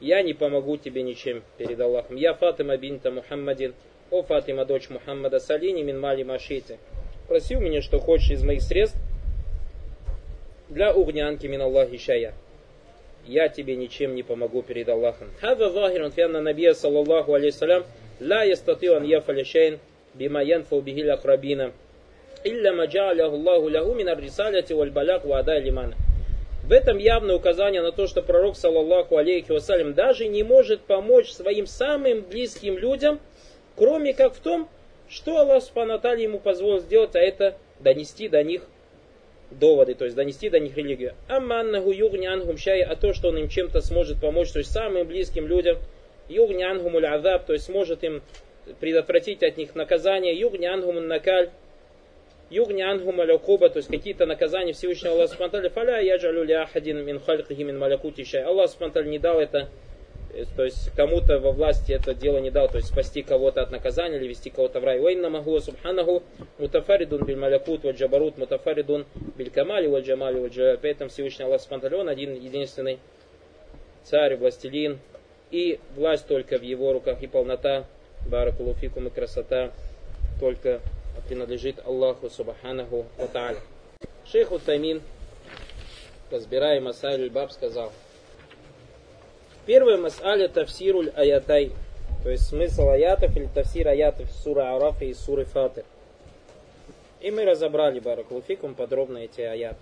[0.00, 2.14] я не помогу тебе ничем перед Аллахом.
[2.14, 3.74] Я Фатима бинта Мухаммадин,
[4.12, 6.78] о Фатима, дочь Мухаммада, салини мин мали машити.
[7.28, 8.96] Проси у меня, что хочешь из моих средств,
[10.70, 12.32] для угнянки мин Аллахи шая.
[13.26, 15.28] Я тебе ничем не помогу перед Аллахом.
[15.38, 17.84] Хаза захирун фианна набия саллаллаху алейхиссалям
[18.20, 19.78] ла ястатил ан яфаля шейн
[20.14, 21.72] бима янфу бихил акрабина.
[22.44, 25.96] Илля маджа'аляху Аллаху ляху мин аррисаляти валь баляк ва лимана.
[26.64, 31.30] В этом явное указание на то, что пророк, саллаллаху алейхи вассалям, даже не может помочь
[31.30, 33.20] своим самым близким людям,
[33.76, 34.68] кроме как в том,
[35.08, 38.62] что Аллах Субхану ему позволил сделать, а это донести до них
[39.50, 41.14] доводы, то есть донести до них религию.
[41.28, 45.06] Амманнаху югни ангум шай, а то, что он им чем-то сможет помочь, то есть самым
[45.06, 45.78] близким людям,
[46.28, 48.22] югни ангумуль азаб, то есть сможет им
[48.80, 51.50] предотвратить от них наказание, югни ангумун накаль,
[52.50, 57.20] югни ангум алякуба, то есть какие-то наказания Всевышнего Аллаха Субтитры, фаля яджалю ля ахадин мин
[57.20, 58.42] хальхихи мин малякути шай.
[58.42, 59.68] Аллах Субтитры не дал это
[60.56, 64.16] то есть кому-то во власти это дело не дал, то есть спасти кого-то от наказания
[64.16, 65.00] или вести кого-то в рай.
[65.00, 66.22] Вайна магу субханаху
[66.58, 70.80] мутафаридун биль малякут валь джабарут мутафаридун биль камали валь джамали валь джабарут.
[70.80, 72.98] Поэтому Всевышний Аллах Субхану один единственный
[74.04, 74.98] царь, властелин,
[75.50, 77.86] и власть только в его руках, и полнота,
[78.26, 79.72] баракулуфикум и красота
[80.40, 80.80] только
[81.26, 83.54] принадлежит Аллаху Субханаху Ва
[84.24, 85.02] Шейх Утамин,
[86.30, 87.92] разбирая Масайль Баб, сказал–
[89.68, 91.72] Первая мас'аля тафсируль аятай,
[92.24, 95.84] то есть смысл аятов или тафсир аятов сура Арафа и суры Фатир.
[97.20, 99.76] И мы разобрали, Баракулуфикум, подробно эти аяты.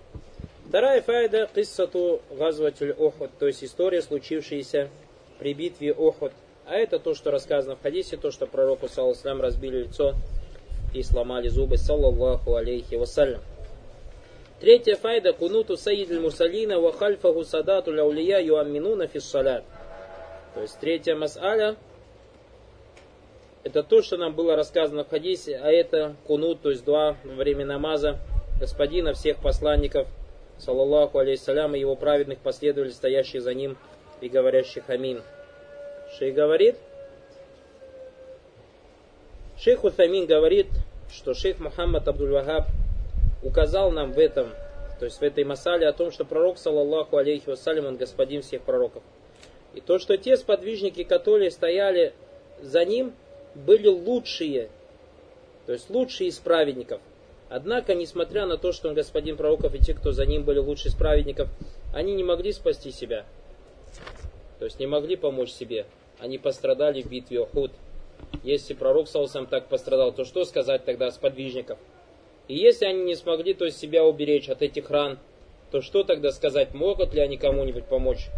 [0.67, 4.89] Вторая файда киссату газватуль Охот, то есть история, случившаяся
[5.39, 6.33] при битве Охот.
[6.65, 10.15] А это то, что рассказано в хадисе, то, что пророку, саллаху разбили лицо
[10.93, 13.39] и сломали зубы, саллаллаху алейхи вассалям.
[14.59, 19.63] Третья файда кунуту саид мурсалина ва хальфаху садату ляулия юамминуна фис салят.
[20.57, 21.75] То есть третья мас'аля,
[23.63, 27.35] это то, что нам было рассказано в хадисе, а это кунут, то есть два во
[27.35, 28.17] время намаза
[28.59, 30.07] господина всех посланников,
[30.57, 33.77] саллаллаху алейхиссалям, и его праведных последовали стоящие за ним
[34.19, 35.21] и говорящих амин.
[36.17, 36.75] Шейх говорит,
[39.59, 40.69] шейх Утамин говорит,
[41.11, 42.65] что шейх Мухаммад Абдул-Вахаб
[43.43, 44.49] указал нам в этом,
[44.97, 48.63] то есть в этой масале о том, что пророк, саллаллаху алейхи вассалям, он господин всех
[48.63, 49.03] пророков.
[49.77, 52.13] И то, что те сподвижники, которые стояли
[52.59, 53.13] за ним,
[53.53, 54.69] были лучшие,
[55.67, 56.99] то есть лучшие из праведников.
[57.47, 60.89] Однако, несмотря на то, что он господин пророков и те, кто за ним были лучшие
[60.89, 61.49] из праведников,
[61.93, 63.23] они не могли спасти себя.
[64.57, 65.85] То есть не могли помочь себе.
[66.17, 67.69] Они пострадали в битве Охуд.
[68.43, 71.77] Если пророк Саусам так пострадал, то что сказать тогда с подвижников?
[72.47, 75.19] И если они не смогли то есть себя уберечь от этих ран,
[75.69, 76.73] то что тогда сказать?
[76.73, 78.29] Могут ли они кому-нибудь помочь?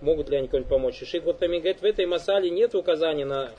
[0.00, 1.00] Могут ли они кому-нибудь помочь.
[1.02, 3.52] И шейх Ватами говорит, в этой масале нет указания на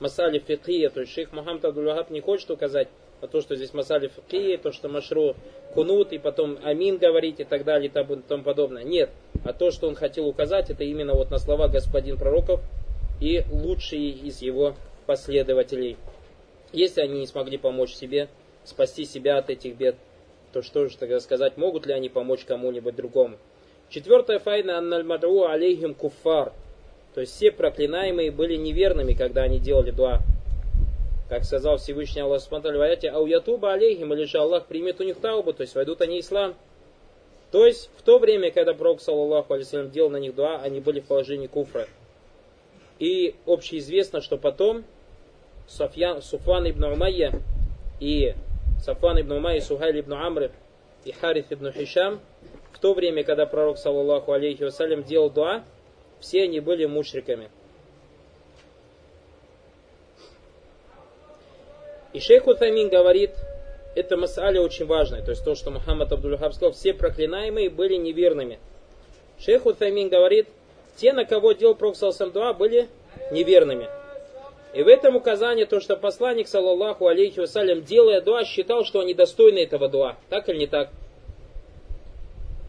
[0.00, 2.88] масале фикия, то есть шейх Мухаммад Абдул не хочет указать
[3.20, 5.36] на то, что здесь масале фикия, то, что машру
[5.74, 8.82] кунут, и потом амин говорить и так далее и тому подобное.
[8.82, 9.10] Нет.
[9.44, 12.60] А то, что он хотел указать, это именно вот на слова господин пророков
[13.20, 14.74] и лучшие из его
[15.06, 15.96] последователей.
[16.72, 18.28] Если они не смогли помочь себе,
[18.64, 19.96] спасти себя от этих бед,
[20.52, 23.36] то что же тогда сказать, могут ли они помочь кому-нибудь другому?
[23.92, 26.54] Четвертая файна аннальмадру алейхим куффар.
[27.14, 30.20] То есть все проклинаемые были неверными, когда они делали дуа.
[31.28, 35.04] Как сказал Всевышний Аллах Субтитры в аяте, «Ау ятуба алейхим», или же Аллах примет у
[35.04, 36.54] них таубу, то есть войдут они ислам.
[37.50, 41.00] То есть в то время, когда Пророк, саллаллаху алейсалям, делал на них дуа, они были
[41.00, 41.86] в положении куфра.
[42.98, 44.84] И общеизвестно, что потом
[45.68, 47.42] Софьян, Суфан ибн Умайя
[48.00, 48.34] и
[48.82, 50.50] Сафан ибн Умайя, Сухайль ибн Амр
[51.04, 52.20] и Хариф ибн Хишам
[52.72, 55.64] в то время, когда пророк, саллаллаху алейхи вассалям, делал дуа,
[56.20, 57.50] все они были мушриками.
[62.12, 63.32] И шейх Утамин говорит,
[63.94, 68.58] это масаля очень важная, то есть то, что Мухаммад Абдулхаб сказал, все проклинаемые были неверными.
[69.38, 70.46] Шейх Утамин говорит,
[70.96, 71.96] те, на кого делал Пророк
[72.32, 72.88] Дуа, были
[73.30, 73.88] неверными.
[74.74, 79.12] И в этом указание то, что посланник, саллаллаху алейхи вассалям, делая дуа, считал, что они
[79.12, 80.16] достойны этого дуа.
[80.30, 80.90] Так или не так?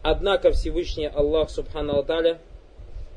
[0.06, 2.38] Однако Всевышний Аллах Субхану Аталя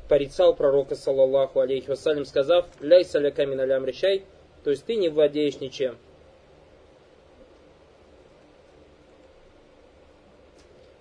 [0.08, 4.24] порицал пророка, саллаллаху алейхи вассалям, сказав, «Ляйса ля камин алям решай»,
[4.64, 5.98] то есть ты не владеешь ничем.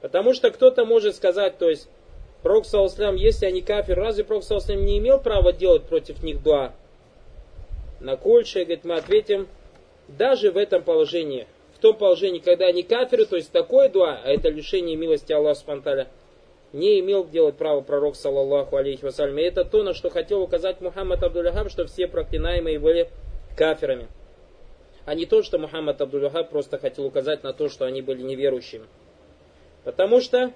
[0.01, 1.87] Потому что кто-то может сказать, то есть,
[2.43, 6.73] Пророк Саусалям, если они кафир, разве Пророк Саусалям не имел права делать против них дуа?
[8.01, 9.47] На Кольше, говорит, мы ответим,
[10.09, 11.47] даже в этом положении,
[11.77, 15.59] в том положении, когда они кафиры, то есть такое дуа, а это лишение милости Аллаха
[15.59, 16.07] Субтитры,
[16.73, 19.37] не имел делать право пророк, саллаллаху алейхи вассалям.
[19.37, 23.09] И это то, на что хотел указать Мухаммад Абдуллахаб, что все проклинаемые были
[23.55, 24.07] кафирами.
[25.05, 28.87] А не то, что Мухаммад Абдуллахаб просто хотел указать на то, что они были неверующими.
[29.83, 30.51] Потому что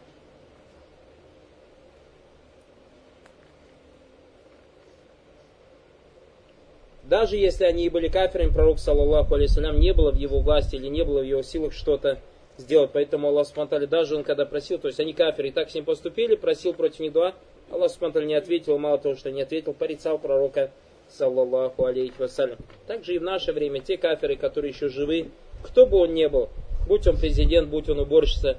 [7.11, 10.87] даже если они и были кафирами, пророк, саллаллаху алейсалям, не было в его власти или
[10.87, 12.19] не было в его силах что-то
[12.55, 12.91] сделать.
[12.93, 15.83] Поэтому Аллах Субтитры даже он когда просил, то есть они кафиры и так с ним
[15.83, 17.33] поступили, просил против них дуа,
[17.69, 20.71] Аллах Субтитры не ответил, мало того, что не ответил, порицал пророка,
[21.09, 22.57] саллаллаху алейхи вассалям.
[22.87, 25.31] Также и в наше время те кафиры, которые еще живы,
[25.63, 26.47] кто бы он ни был,
[26.87, 28.57] будь он президент, будь он уборщица,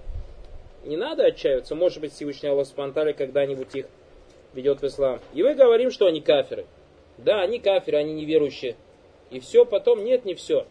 [0.84, 3.86] не надо отчаиваться, может быть Всевышний Аллах Субтитры когда-нибудь их
[4.52, 5.20] ведет в ислам.
[5.32, 6.66] И мы говорим, что они кафиры.
[7.18, 8.76] Да, они кафиры, они неверующие.
[9.30, 10.66] И все потом, нет, не все.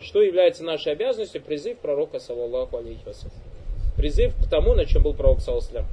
[0.00, 1.40] Что является нашей обязанностью?
[1.40, 3.32] Призыв пророка, саллаллаху алейхи вассалям.
[3.96, 5.88] Призыв к тому, на чем был пророк, саллаллаху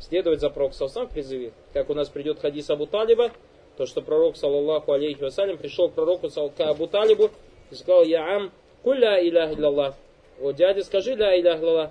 [0.00, 1.52] Следовать за пророком, саллаллаху в призыве.
[1.72, 3.30] Как у нас придет хадис Абу Талиба,
[3.76, 7.30] то, что пророк, саллаллаху алейхи вассалям, пришел к пророку, к Абу Талибу,
[7.70, 9.94] и сказал, я ам, кулля илях иллаллах.
[10.40, 11.90] О, дядя, скажи ля илях иллаллах.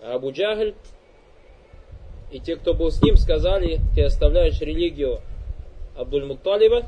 [0.00, 0.74] А Абу Джагль
[2.30, 5.20] и те, кто был с ним, сказали, ты оставляешь религию
[5.98, 6.86] Абдуль-Мутталиба,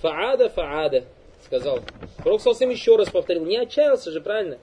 [0.00, 1.04] фаада, фаада
[1.44, 1.80] сказал.
[2.18, 4.58] Пророк Салсам еще раз повторил, не отчаялся же, правильно?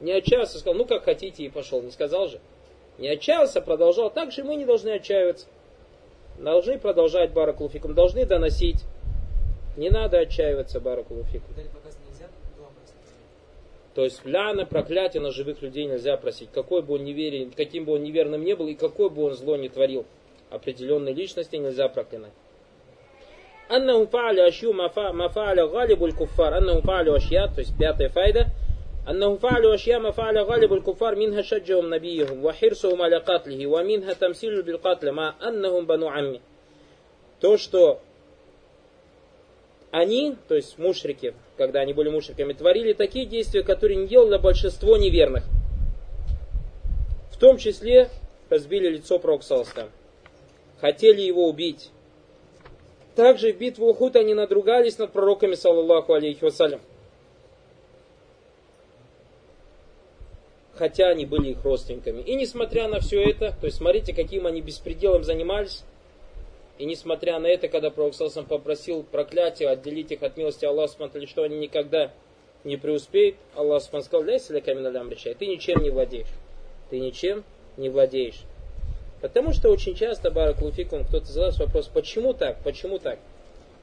[0.00, 1.82] Не отчаялся, сказал, ну как хотите, и пошел.
[1.82, 2.40] Не сказал же.
[2.98, 4.10] Не отчаялся, продолжал.
[4.10, 5.46] Так же мы не должны отчаиваться.
[6.38, 8.84] Должны продолжать Баракулуфикум, должны доносить.
[9.76, 11.54] Не надо отчаиваться Баракулуфикум.
[13.94, 16.50] То есть ляна, проклятие на живых людей нельзя просить.
[16.52, 19.56] Какой бы он неверен, каким бы он неверным не был и какой бы он зло
[19.56, 20.06] не творил.
[20.50, 22.32] Определенной личности нельзя проклинать.
[23.71, 24.71] أنهم فعلوا أشياء
[25.11, 28.47] ما فعل غالب الكفار أنهم فعلوا أشياء то есть пятая файда
[29.09, 34.61] أنهم فعلوا أشياء ما فعل غالب الكفار منها شجهم نبيهم وحرصهم على قتله ومنها تمثيل
[34.61, 36.41] بالقتل مع أنهم بنو عمي
[37.39, 38.01] то, что
[39.91, 44.97] они, то есть мушрики, когда они были мушриками, творили такие действия, которые не делало большинство
[44.97, 45.43] неверных.
[47.31, 48.09] В том числе
[48.49, 49.89] разбили лицо Проксалста.
[50.79, 51.91] Хотели его убить.
[53.14, 56.80] также в битву Ухуд они надругались над пророками, саллаллаху алейхи вассалям.
[60.74, 62.22] Хотя они были их родственниками.
[62.22, 65.82] И несмотря на все это, то есть смотрите, каким они беспределом занимались,
[66.78, 71.42] и несмотря на это, когда Пророк Салсам попросил проклятие, отделить их от милости Аллаха, что
[71.42, 72.10] они никогда
[72.64, 74.84] не преуспеют, Аллах сказал, ляйся ля камин
[75.38, 76.28] ты ничем не владеешь.
[76.88, 77.44] Ты ничем
[77.76, 78.40] не владеешь.
[79.20, 83.18] Потому что очень часто, Баракулуфикум, кто-то задает вопрос, почему так, почему так?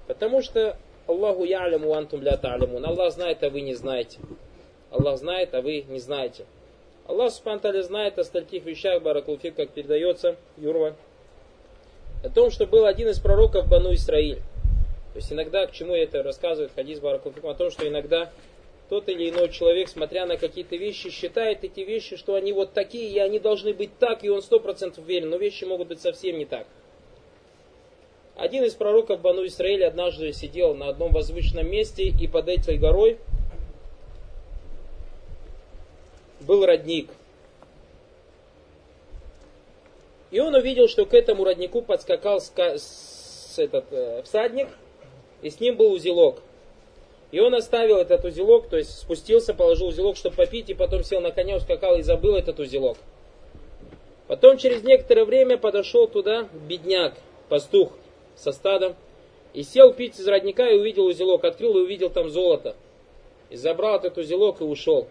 [0.08, 2.86] Потому что Аллаху яляму антум ля та'лямун.
[2.86, 4.20] Аллах знает, а вы не знаете.
[4.90, 6.46] Аллах знает, а вы не знаете.
[7.08, 10.96] Аллах Субхану знает о стольких вещах, Баракулуфик, как передается, Юрва,
[12.24, 14.42] о том, что был один из пророков Бану Исраиль.
[15.14, 18.30] То есть иногда, к чему это рассказывает хадис Баракулуфик, о том, что иногда
[18.90, 23.10] тот или иной человек, смотря на какие-то вещи, считает эти вещи, что они вот такие,
[23.10, 26.38] и они должны быть так, и он сто процентов уверен, но вещи могут быть совсем
[26.38, 26.68] не так.
[28.36, 33.18] Один из пророков Бану Исраиля однажды сидел на одном возвышенном месте, и под этой горой
[36.42, 37.10] был родник.
[40.30, 44.68] И он увидел, что к этому роднику подскакал с, с этот, э, всадник,
[45.42, 46.42] и с ним был узелок.
[47.32, 51.20] И он оставил этот узелок, то есть спустился, положил узелок, чтобы попить, и потом сел
[51.20, 52.98] на коня, ускакал и забыл этот узелок.
[54.28, 57.14] Потом через некоторое время подошел туда бедняк,
[57.50, 57.92] пастух
[58.36, 58.96] со стадом,
[59.54, 62.76] и сел пить из родника и увидел узелок, открыл и увидел там золото.
[63.50, 65.08] И забрал этот узелок и ушел.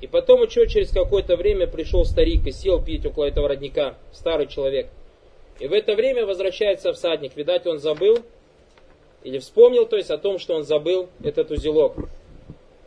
[0.00, 4.46] И потом еще через какое-то время пришел старик и сел пить около этого родника, старый
[4.46, 4.88] человек.
[5.58, 7.36] И в это время возвращается всадник.
[7.36, 8.18] Видать, он забыл,
[9.22, 11.96] или вспомнил, то есть о том, что он забыл этот узелок.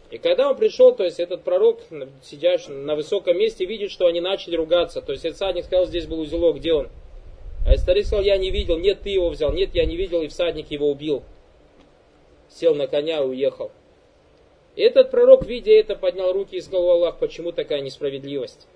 [0.09, 1.79] И когда он пришел, то есть этот пророк,
[2.21, 5.01] сидящий на высоком месте, видит, что они начали ругаться.
[5.01, 6.89] То есть этот всадник сказал, здесь был узелок, где он?
[7.65, 10.27] А старик сказал, я не видел, нет, ты его взял, нет, я не видел, и
[10.27, 11.23] всадник его убил.
[12.49, 13.71] Сел на коня и уехал.
[14.75, 18.67] И этот пророк, видя это, поднял руки и сказал, Аллах, почему такая несправедливость?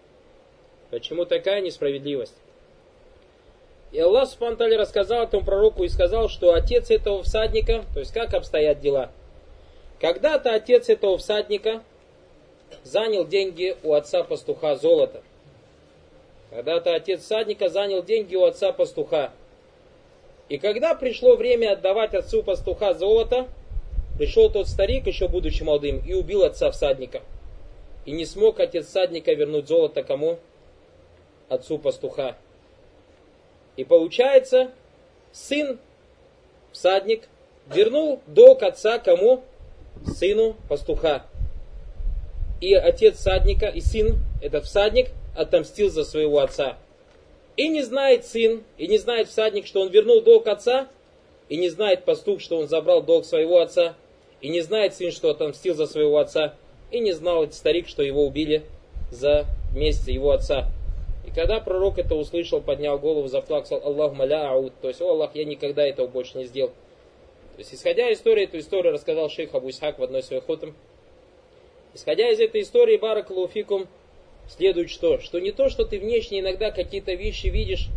[0.89, 2.36] Почему такая несправедливость?
[3.96, 8.34] И Аллах Субтитры рассказал этому пророку и сказал, что отец этого всадника, то есть как
[8.34, 9.10] обстоят дела.
[10.02, 11.82] Когда-то отец этого всадника
[12.84, 15.24] занял деньги у отца пастуха золото.
[16.50, 19.32] Когда-то отец всадника занял деньги у отца пастуха.
[20.50, 23.48] И когда пришло время отдавать отцу пастуха золото,
[24.18, 27.22] пришел тот старик, еще будучи молодым, и убил отца всадника.
[28.06, 30.38] И не смог отец всадника вернуть золото кому?
[31.48, 32.36] Отцу пастуха.
[33.78, 34.71] И получается,
[35.32, 35.80] сын,
[36.71, 37.28] всадник,
[37.67, 39.43] вернул долг отца кому?
[40.05, 41.26] Сыну пастуха.
[42.61, 46.78] И отец всадника, и сын, этот всадник, отомстил за своего отца.
[47.57, 50.88] И не знает сын, и не знает всадник, что он вернул долг отца,
[51.47, 53.95] и не знает пастух, что он забрал долг своего отца,
[54.41, 56.55] и не знает сын, что отомстил за своего отца,
[56.91, 58.63] и не знал этот старик, что его убили
[59.11, 60.69] за месть его отца.
[61.36, 65.44] Когда пророк это услышал, поднял голову, заплакал, Аллах маля ауд, то есть, о Аллах, я
[65.44, 66.70] никогда этого больше не сделал.
[66.70, 70.74] То есть, исходя из истории, эту историю рассказал шейх Абу Исхак в одной своей хотам.
[71.94, 73.88] Исходя из этой истории, Барак Луфикум,
[74.48, 75.20] следует что?
[75.20, 77.88] Что не то, что ты внешне иногда какие-то вещи видишь.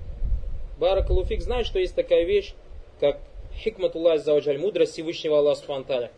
[0.80, 2.54] Барак Луфик знает, что есть такая вещь,
[2.98, 3.20] как
[3.54, 6.10] хикматуллах зауджаль, мудрость Всевышнего Аллаха Субтитры.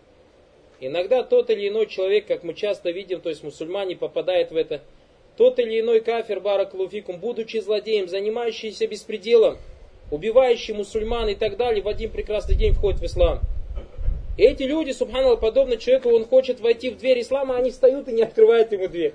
[0.80, 4.80] Иногда тот или иной человек, как мы часто видим, то есть мусульмане попадает в это,
[5.40, 9.56] тот или иной кафир, барак луфикум, будучи злодеем, занимающийся беспределом,
[10.10, 13.40] убивающий мусульман и так далее, в один прекрасный день входит в ислам.
[14.36, 18.12] И эти люди, субханаллах, подобно человеку, он хочет войти в дверь ислама, они встают и
[18.12, 19.14] не открывают ему дверь.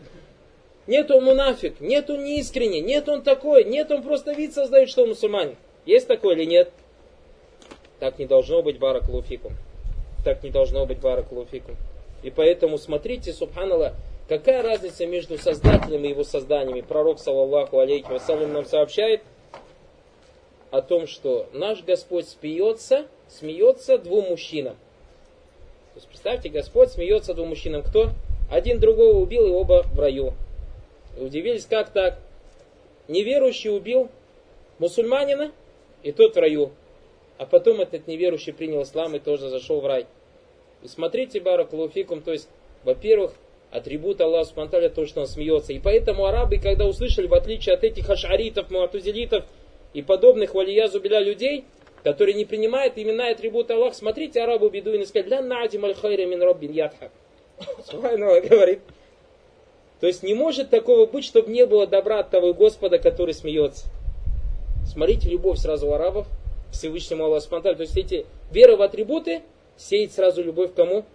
[0.88, 5.04] Нет он мунафик, нет он неискренний, нет он такой, нет он просто вид создает, что
[5.04, 5.56] он мусульманин.
[5.86, 6.72] Есть такой или нет?
[8.00, 9.54] Так не должно быть, барак луфикум.
[10.24, 11.76] Так не должно быть, барак луфикум.
[12.24, 13.94] И поэтому смотрите, субханаллах,
[14.28, 16.82] какая разница между Создателем и его созданиями.
[16.82, 19.22] Пророк, саллаллаху алейхи вассалям, нам сообщает
[20.72, 24.76] о том, что наш Господь смеется, смеется двум мужчинам.
[25.94, 27.82] То есть, представьте, Господь смеется двум мужчинам.
[27.82, 28.10] Кто?
[28.52, 30.34] Один другого убил, и оба в раю.
[31.18, 32.20] И удивились, как так?
[33.08, 34.10] Неверующий убил
[34.80, 35.52] мусульманина,
[36.04, 36.72] и тот в раю.
[37.38, 40.06] А потом этот неверующий принял ислам и тоже зашел в рай.
[40.84, 42.50] И смотрите, Барак Луфикум, то есть,
[42.84, 43.34] во-первых,
[43.76, 45.74] атрибут Аллаха Субтитры то, что он смеется.
[45.74, 49.44] И поэтому арабы, когда услышали, в отличие от этих ашаритов, муатузилитов
[49.94, 51.66] и подобных валиязу биля людей,
[52.04, 56.26] которые не принимают имена и атрибуты Аллаха, смотрите, арабу бедуины сказали, ля надим аль хайра
[56.26, 57.12] мин роббин ядхак.
[58.42, 58.80] говорит.
[60.00, 63.88] То есть не может такого быть, чтобы не было добра от того Господа, который смеется.
[64.86, 66.28] Смотрите, любовь сразу у арабов
[66.72, 67.76] Всевышнему Аллаху Субтитры.
[67.76, 69.42] То есть эти вера в атрибуты
[69.78, 71.06] сеет сразу любовь к кому?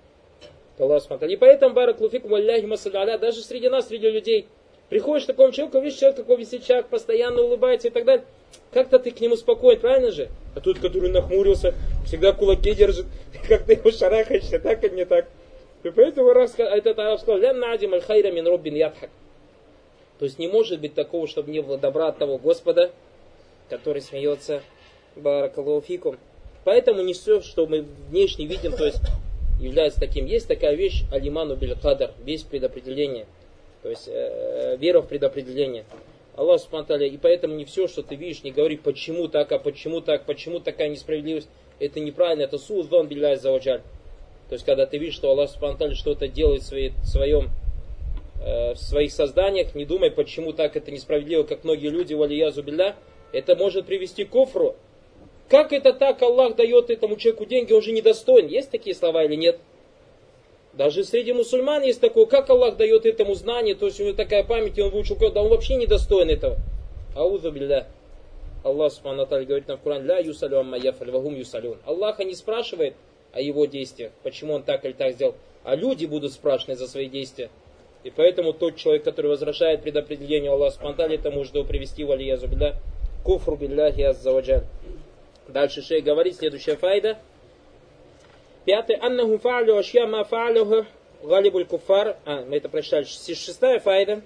[0.81, 4.47] И поэтому, барак луфикум, алляхи масаля, даже среди нас, среди людей,
[4.89, 8.25] приходишь к такому человеку, видишь человек, такой весельчак, постоянно улыбается и так далее.
[8.73, 10.29] Как-то ты к нему спокоен, правильно же?
[10.55, 11.75] А тут, который нахмурился,
[12.07, 13.07] всегда кулаки держит,
[13.49, 15.29] как ты его шарахаешься, так и не так.
[15.83, 19.11] И поэтому раз, этот араб сказал, ля надим аль хайра мин роббин ядхак.
[20.19, 22.91] То есть не может быть такого, чтобы не было добра от того Господа,
[23.69, 24.63] который смеется
[25.17, 26.19] Баракалуфикум.
[26.65, 29.01] Поэтому не все, что мы внешне видим, то есть
[29.61, 30.27] является таким.
[30.27, 33.27] Есть такая вещь, алиману биль кадар, весь предопределение.
[33.83, 35.85] То есть э, вера в предопределение.
[36.37, 40.01] Аллах Субтитры, и поэтому не все, что ты видишь, не говори, почему так, а почему
[40.01, 41.49] так, почему такая несправедливость.
[41.79, 43.83] Это неправильно, это суздон билляй заваджаль.
[44.49, 47.51] То есть, когда ты видишь, что Аллах Субтитры что-то делает в, своей, в, своем,
[48.43, 52.97] э, в своих созданиях, не думай, почему так это несправедливо, как многие люди, валиязу билля,
[53.33, 54.77] это может привести к кофру,
[55.51, 58.47] как это так Аллах дает этому человеку деньги, он же недостоин?
[58.47, 59.59] Есть такие слова или нет?
[60.73, 64.45] Даже среди мусульман есть такое, как Аллах дает этому знание, то есть у него такая
[64.45, 66.57] память, и он выучил код, да он вообще недостоин этого.
[67.17, 67.89] Аузу билля.
[68.63, 71.79] Аллах Субхану говорит нам в Коране, ля юсалю амма яфаль, вагум юсалюн.
[71.85, 72.95] Аллаха не спрашивает
[73.33, 75.35] о его действиях, почему он так или так сделал,
[75.65, 77.51] а люди будут спрашивать за свои действия.
[78.05, 82.47] И поэтому тот человек, который возвращает предопределению Аллаха Субхану это может его привести в алиязу
[82.47, 82.77] билля,
[83.25, 84.65] куфру билляхи аззаваджаль.
[85.51, 87.19] Дальше шей говорит, следующая файда.
[88.65, 88.97] Пятый.
[88.97, 90.87] Аннаху фа'лю ашья ма фа'люху
[91.23, 92.17] галибуль куфар.
[92.25, 93.05] А, мы это прочитали.
[93.05, 94.23] Шестая файда.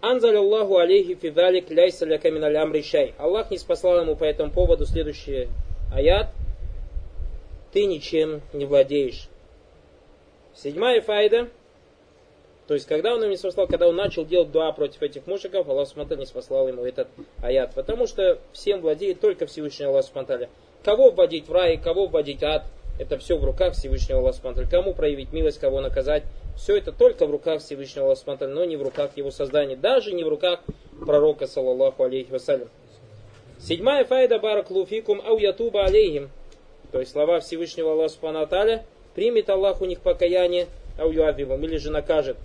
[0.00, 3.14] Анзаль Аллаху алейхи фидалик ляйса ля камин амри шай.
[3.18, 5.48] Аллах не спасал ему по этому поводу следующий
[5.94, 6.30] аят.
[7.72, 9.28] Ты ничем не владеешь.
[10.54, 11.48] Седьмая файда.
[12.72, 15.68] То есть, когда он им не спасал, когда он начал делать дуа против этих мушиков,
[15.68, 17.06] Аллах Субтитры не спасал ему этот
[17.42, 17.74] аят.
[17.74, 20.48] Потому что всем владеет только Всевышний Аллах Субтитры.
[20.82, 22.64] Кого вводить в рай, кого вводить ад,
[22.98, 24.66] это все в руках Всевышнего Аллаха Субтитры.
[24.70, 26.22] Кому проявить милость, кого наказать,
[26.56, 30.14] все это только в руках Всевышнего Аллаха Субтитры, но не в руках его создания, даже
[30.14, 30.60] не в руках
[30.98, 32.70] пророка, саллаллаху алейхи вассалям.
[33.60, 36.30] Седьмая файда барак луфикум ау ятуба алейхим.
[36.90, 40.68] То есть слова Всевышнего Аллаха Субтитры примет Аллах у них покаяние,
[40.98, 42.38] ау юадвивум, или же накажет.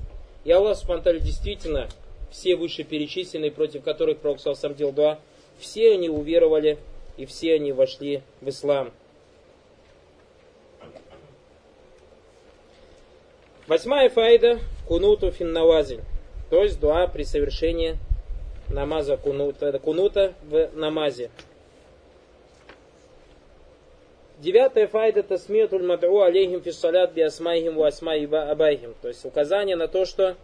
[0.47, 1.89] И Аллах Субтитры действительно
[2.31, 5.19] все вышеперечисленные, против которых Пророк сам делал дуа,
[5.59, 6.77] все они уверовали
[7.17, 8.93] и все они вошли в ислам.
[13.67, 15.99] Восьмая файда кунуту финнавазиль,
[16.49, 17.97] то есть дуа при совершении
[18.69, 21.29] намаза кунута, кунута в намазе.
[24.39, 28.93] Девятая файда тасмиятуль мад'у алейхим фиссалят би асмайхим ва асмай абайхим.
[29.01, 30.35] То есть указание на то, что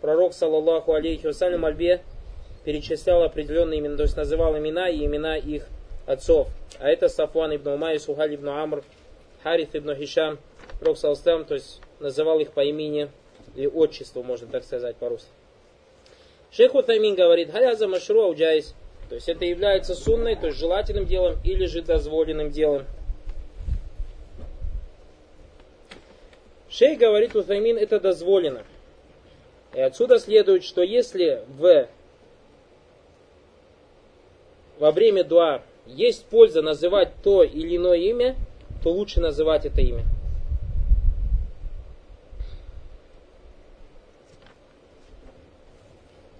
[0.00, 2.00] пророк, саллаллаху алейхи вассалям, альбе
[2.64, 5.68] перечислял определенные имена, то есть называл имена и имена их
[6.04, 6.48] отцов.
[6.80, 8.82] А это Сафуан ибн Умай, Сухаль ибн Амр,
[9.44, 10.38] Хариф ибн Хишам,
[10.80, 13.08] пророк, саллаллаху то есть называл их по имени
[13.54, 15.30] или отчеству, можно так сказать по-русски.
[16.50, 18.74] Шейх Утаймин говорит, халяза машру ауджайс,
[19.08, 22.84] то есть это является сунной, то есть желательным делом или же дозволенным делом.
[26.70, 28.64] Шейх говорит, Утаймин это дозволено.
[29.74, 31.88] И отсюда следует, что если в,
[34.78, 38.36] во время дуа есть польза называть то или иное имя,
[38.82, 40.04] то лучше называть это имя.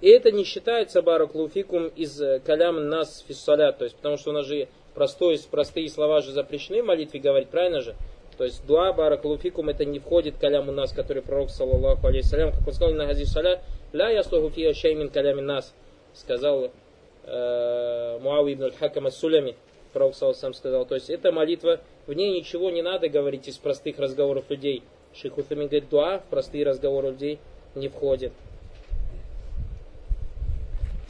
[0.01, 4.33] И это не считается бараклуфикум из э, калям нас фиссалят, то есть потому что у
[4.33, 7.97] нас же простой, простые слова же запрещены в молитве говорить, правильно же?
[8.39, 12.67] То есть дуа бараклуфикум это не входит калям у нас, который пророк саллаллаху алейхиссалям, как
[12.67, 13.61] он сказал на гази саля,
[13.93, 15.75] ля яслуху фия шеймин калямин нас,
[16.15, 16.71] сказал
[17.25, 19.57] э, Муави ибн аль-Хакам ас-Сулями,
[19.93, 23.99] пророк саллаллаху сказал, то есть эта молитва, в ней ничего не надо говорить из простых
[23.99, 24.85] разговоров людей.
[25.15, 27.41] Шейх Утамин говорит, дуа в простые разговоры людей
[27.75, 28.33] не входит.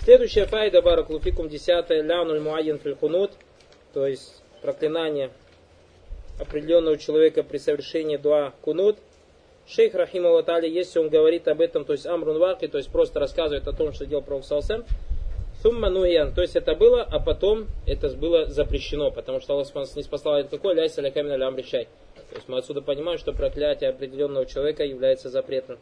[0.00, 3.32] Следующая файда баракулуфикум десятая лянуль муайен фильхунут,
[3.92, 5.30] то есть проклинание
[6.38, 8.98] определенного человека при совершении дуа кунут.
[9.66, 13.20] Шейх Рахим Аллатали, если он говорит об этом, то есть Амрун Ваки, то есть просто
[13.20, 14.84] рассказывает о том, что делал Пророк Салсам,
[15.62, 19.66] Сумма нуян, то есть это было, а потом это было запрещено, потому что Аллах
[19.96, 21.88] не спасал это какой, ляйся ля камина лям То есть
[22.46, 25.78] мы отсюда понимаем, что проклятие определенного человека является запретным.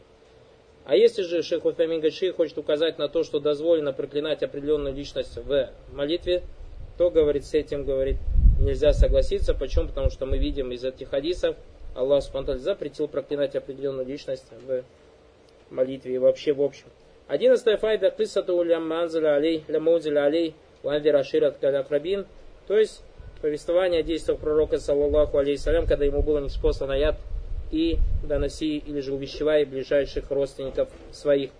[0.86, 5.36] А если же шейх Уфамин Гаши хочет указать на то, что дозволено проклинать определенную личность
[5.36, 6.42] в молитве,
[6.96, 8.16] то, говорит, с этим, говорит,
[8.58, 9.54] нельзя согласиться.
[9.54, 9.88] Почему?
[9.88, 11.56] Потому что мы видим из этих хадисов,
[11.94, 14.82] Аллах Субтитры запретил проклинать определенную личность в
[15.70, 16.86] молитве и вообще в общем.
[17.26, 22.26] Одиннадцатая файда кисату лямманзаля алей, лямузаля алей, вандира шират калякрабин.
[22.68, 23.02] То есть
[23.40, 27.16] повествование о действиях пророка, саллаллаху алейхиссалям, когда ему было неспослан аят
[27.72, 31.50] и доноси или же увещевай ближайших родственников своих.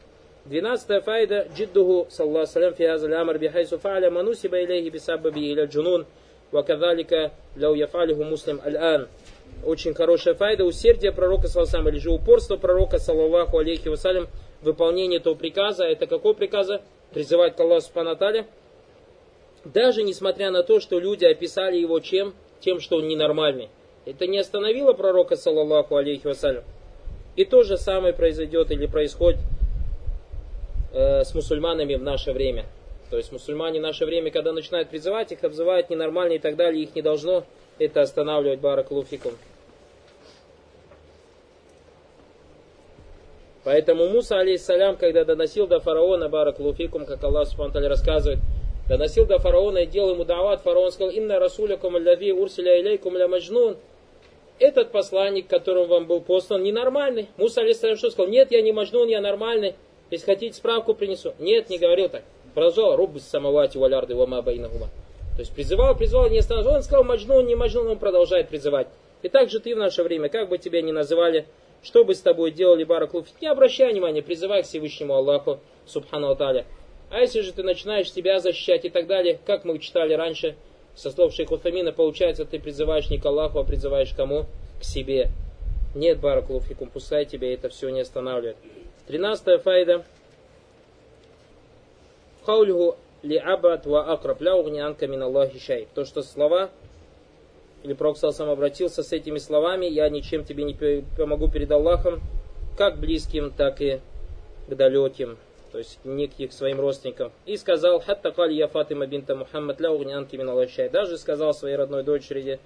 [0.45, 6.07] Двенадцатая файда джиддуху саллаху салям фи азаль амар бихайсу фа'аля манусиба илейхи бисабаби иля джунун
[6.53, 9.09] ва кадалика ляу яфалиху муслим аль-ан.
[9.65, 14.29] Очень хорошая файда усердие пророка саллаху или же упорство пророка саллаху алейхи вассалям
[14.63, 15.85] выполнение этого приказа.
[15.85, 16.83] Это какого приказа?
[17.13, 18.17] Призывать к Аллаху Субхану
[19.73, 22.35] даже несмотря на то, что люди описали его чем?
[22.61, 23.69] Тем, что он ненормальный.
[24.05, 26.63] Это не остановило пророка, саллаллаху алейхи вассалям.
[27.35, 29.41] И то же самое произойдет или происходит
[30.93, 32.67] э, с мусульманами в наше время.
[33.11, 36.83] То есть мусульмане в наше время, когда начинают призывать, их обзывают ненормальные и так далее,
[36.83, 37.45] их не должно
[37.79, 39.33] это останавливать баракулуфикум.
[43.63, 48.39] Поэтому Муса, алейхиссалям, когда доносил до фараона баракулуфикум, как Аллах Субхану рассказывает,
[48.89, 53.27] доносил до фараона и делал ему дават, фараон сказал, «Инна расулякум аллави урсиля илейкум ля
[53.27, 53.77] маджнун».
[54.59, 57.29] Этот посланник, которым вам был послан, ненормальный.
[57.37, 58.31] Муса алейхиссалям что сказал?
[58.31, 59.75] Нет, я не маджнун, я нормальный.
[60.11, 61.35] Если хотите, справку принесу.
[61.39, 62.23] Нет, не говорил так.
[62.57, 64.89] Продолжал, руббы самавати валярды вама байнагума.
[65.35, 66.77] То есть призывал, призывал, не остановился.
[66.77, 68.87] Он сказал, маджнун, не маджнун, он продолжает призывать.
[69.21, 71.45] И так же ты в наше время, как бы тебя ни называли,
[71.83, 76.65] что бы с тобой делали бараклуф, не обращай внимания, призывай к Всевышнему Аллаху, субхану Аталя.
[77.11, 80.57] А если же ты начинаешь себя защищать и так далее, как мы читали раньше,
[80.95, 84.47] со слов шейха Фамина, получается, ты призываешь не к Аллаху, а призываешь кому?
[84.81, 85.29] К себе.
[85.95, 88.57] Нет, баракулуфикум, пускай тебя это все не останавливает.
[89.07, 90.07] Тринадцатая файда.
[92.47, 94.55] Хаульгу ли абад ва акраб ля
[94.87, 95.89] анка мин Аллахи шай.
[95.95, 96.71] То, что слова,
[97.83, 100.75] или Пророк сам обратился с этими словами, я ничем тебе не
[101.17, 102.21] помогу перед Аллахом,
[102.79, 104.01] как близким, так и
[104.69, 105.39] к далеким
[105.77, 107.33] то есть не к своим родственникам.
[107.45, 110.89] И сказал, хатта кали я Фатима бинта Мухаммад ля угнянки миналашай.
[110.89, 112.59] Даже сказал своей родной дочери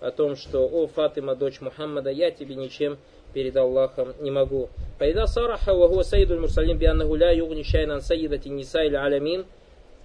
[0.00, 2.98] о том, что, о Фатима, дочь Мухаммада, я тебе ничем
[3.32, 4.68] перед Аллахом не могу.
[4.98, 9.44] Файда сараха ва хуа сайидуль мурсалим би аннаху ля югни шайнан сайидати ниса или алямин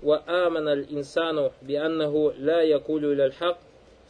[0.01, 3.57] ва амана الإنسان بأنه لا يقول إلى الحق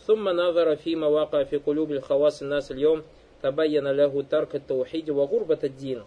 [0.07, 3.03] ثم نظر فيما وقع في قلوب الخواص الناس اليوم
[3.43, 6.03] تبين له ترك التوحيد وغربة الدين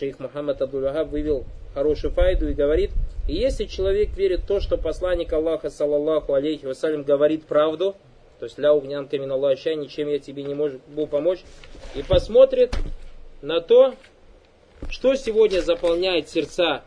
[0.00, 1.44] шейх Мухаммад Абдул-Вахаб вывел
[1.74, 2.90] хорошую файду и говорит,
[3.28, 7.94] и если человек верит в то, что посланник Аллаха, саллаллаху алейхи вассалям, говорит правду,
[8.39, 11.39] то есть ля угнянка мин Аллаха, ничем я тебе не могу помочь,
[11.95, 12.75] и посмотрит
[13.41, 13.95] на то,
[14.89, 16.83] что сегодня заполняет сердца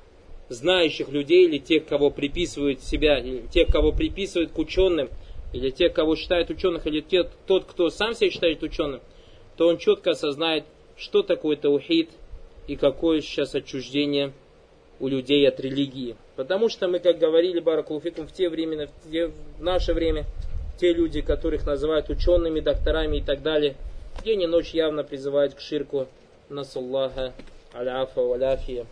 [0.49, 5.09] знающих людей или тех, кого приписывают себя, или тех, кого приписывают к ученым,
[5.53, 9.01] или тех, кого считают ученых, или те, тот, кто сам себя считает ученым,
[9.57, 10.65] то он четко осознает,
[10.97, 12.11] что такое таухид
[12.67, 14.33] и какое сейчас отчуждение
[15.01, 16.17] у людей от религии.
[16.37, 20.27] Потому что мы, как говорили Баракулуфикум, в те времена, в, те, в наше время,
[20.81, 23.77] те люди, которых называют учеными, докторами и так далее,
[24.25, 26.07] день и ночь явно призывают к ширку.
[26.49, 27.33] Насаллаха
[27.75, 28.87] аляфа валяфия.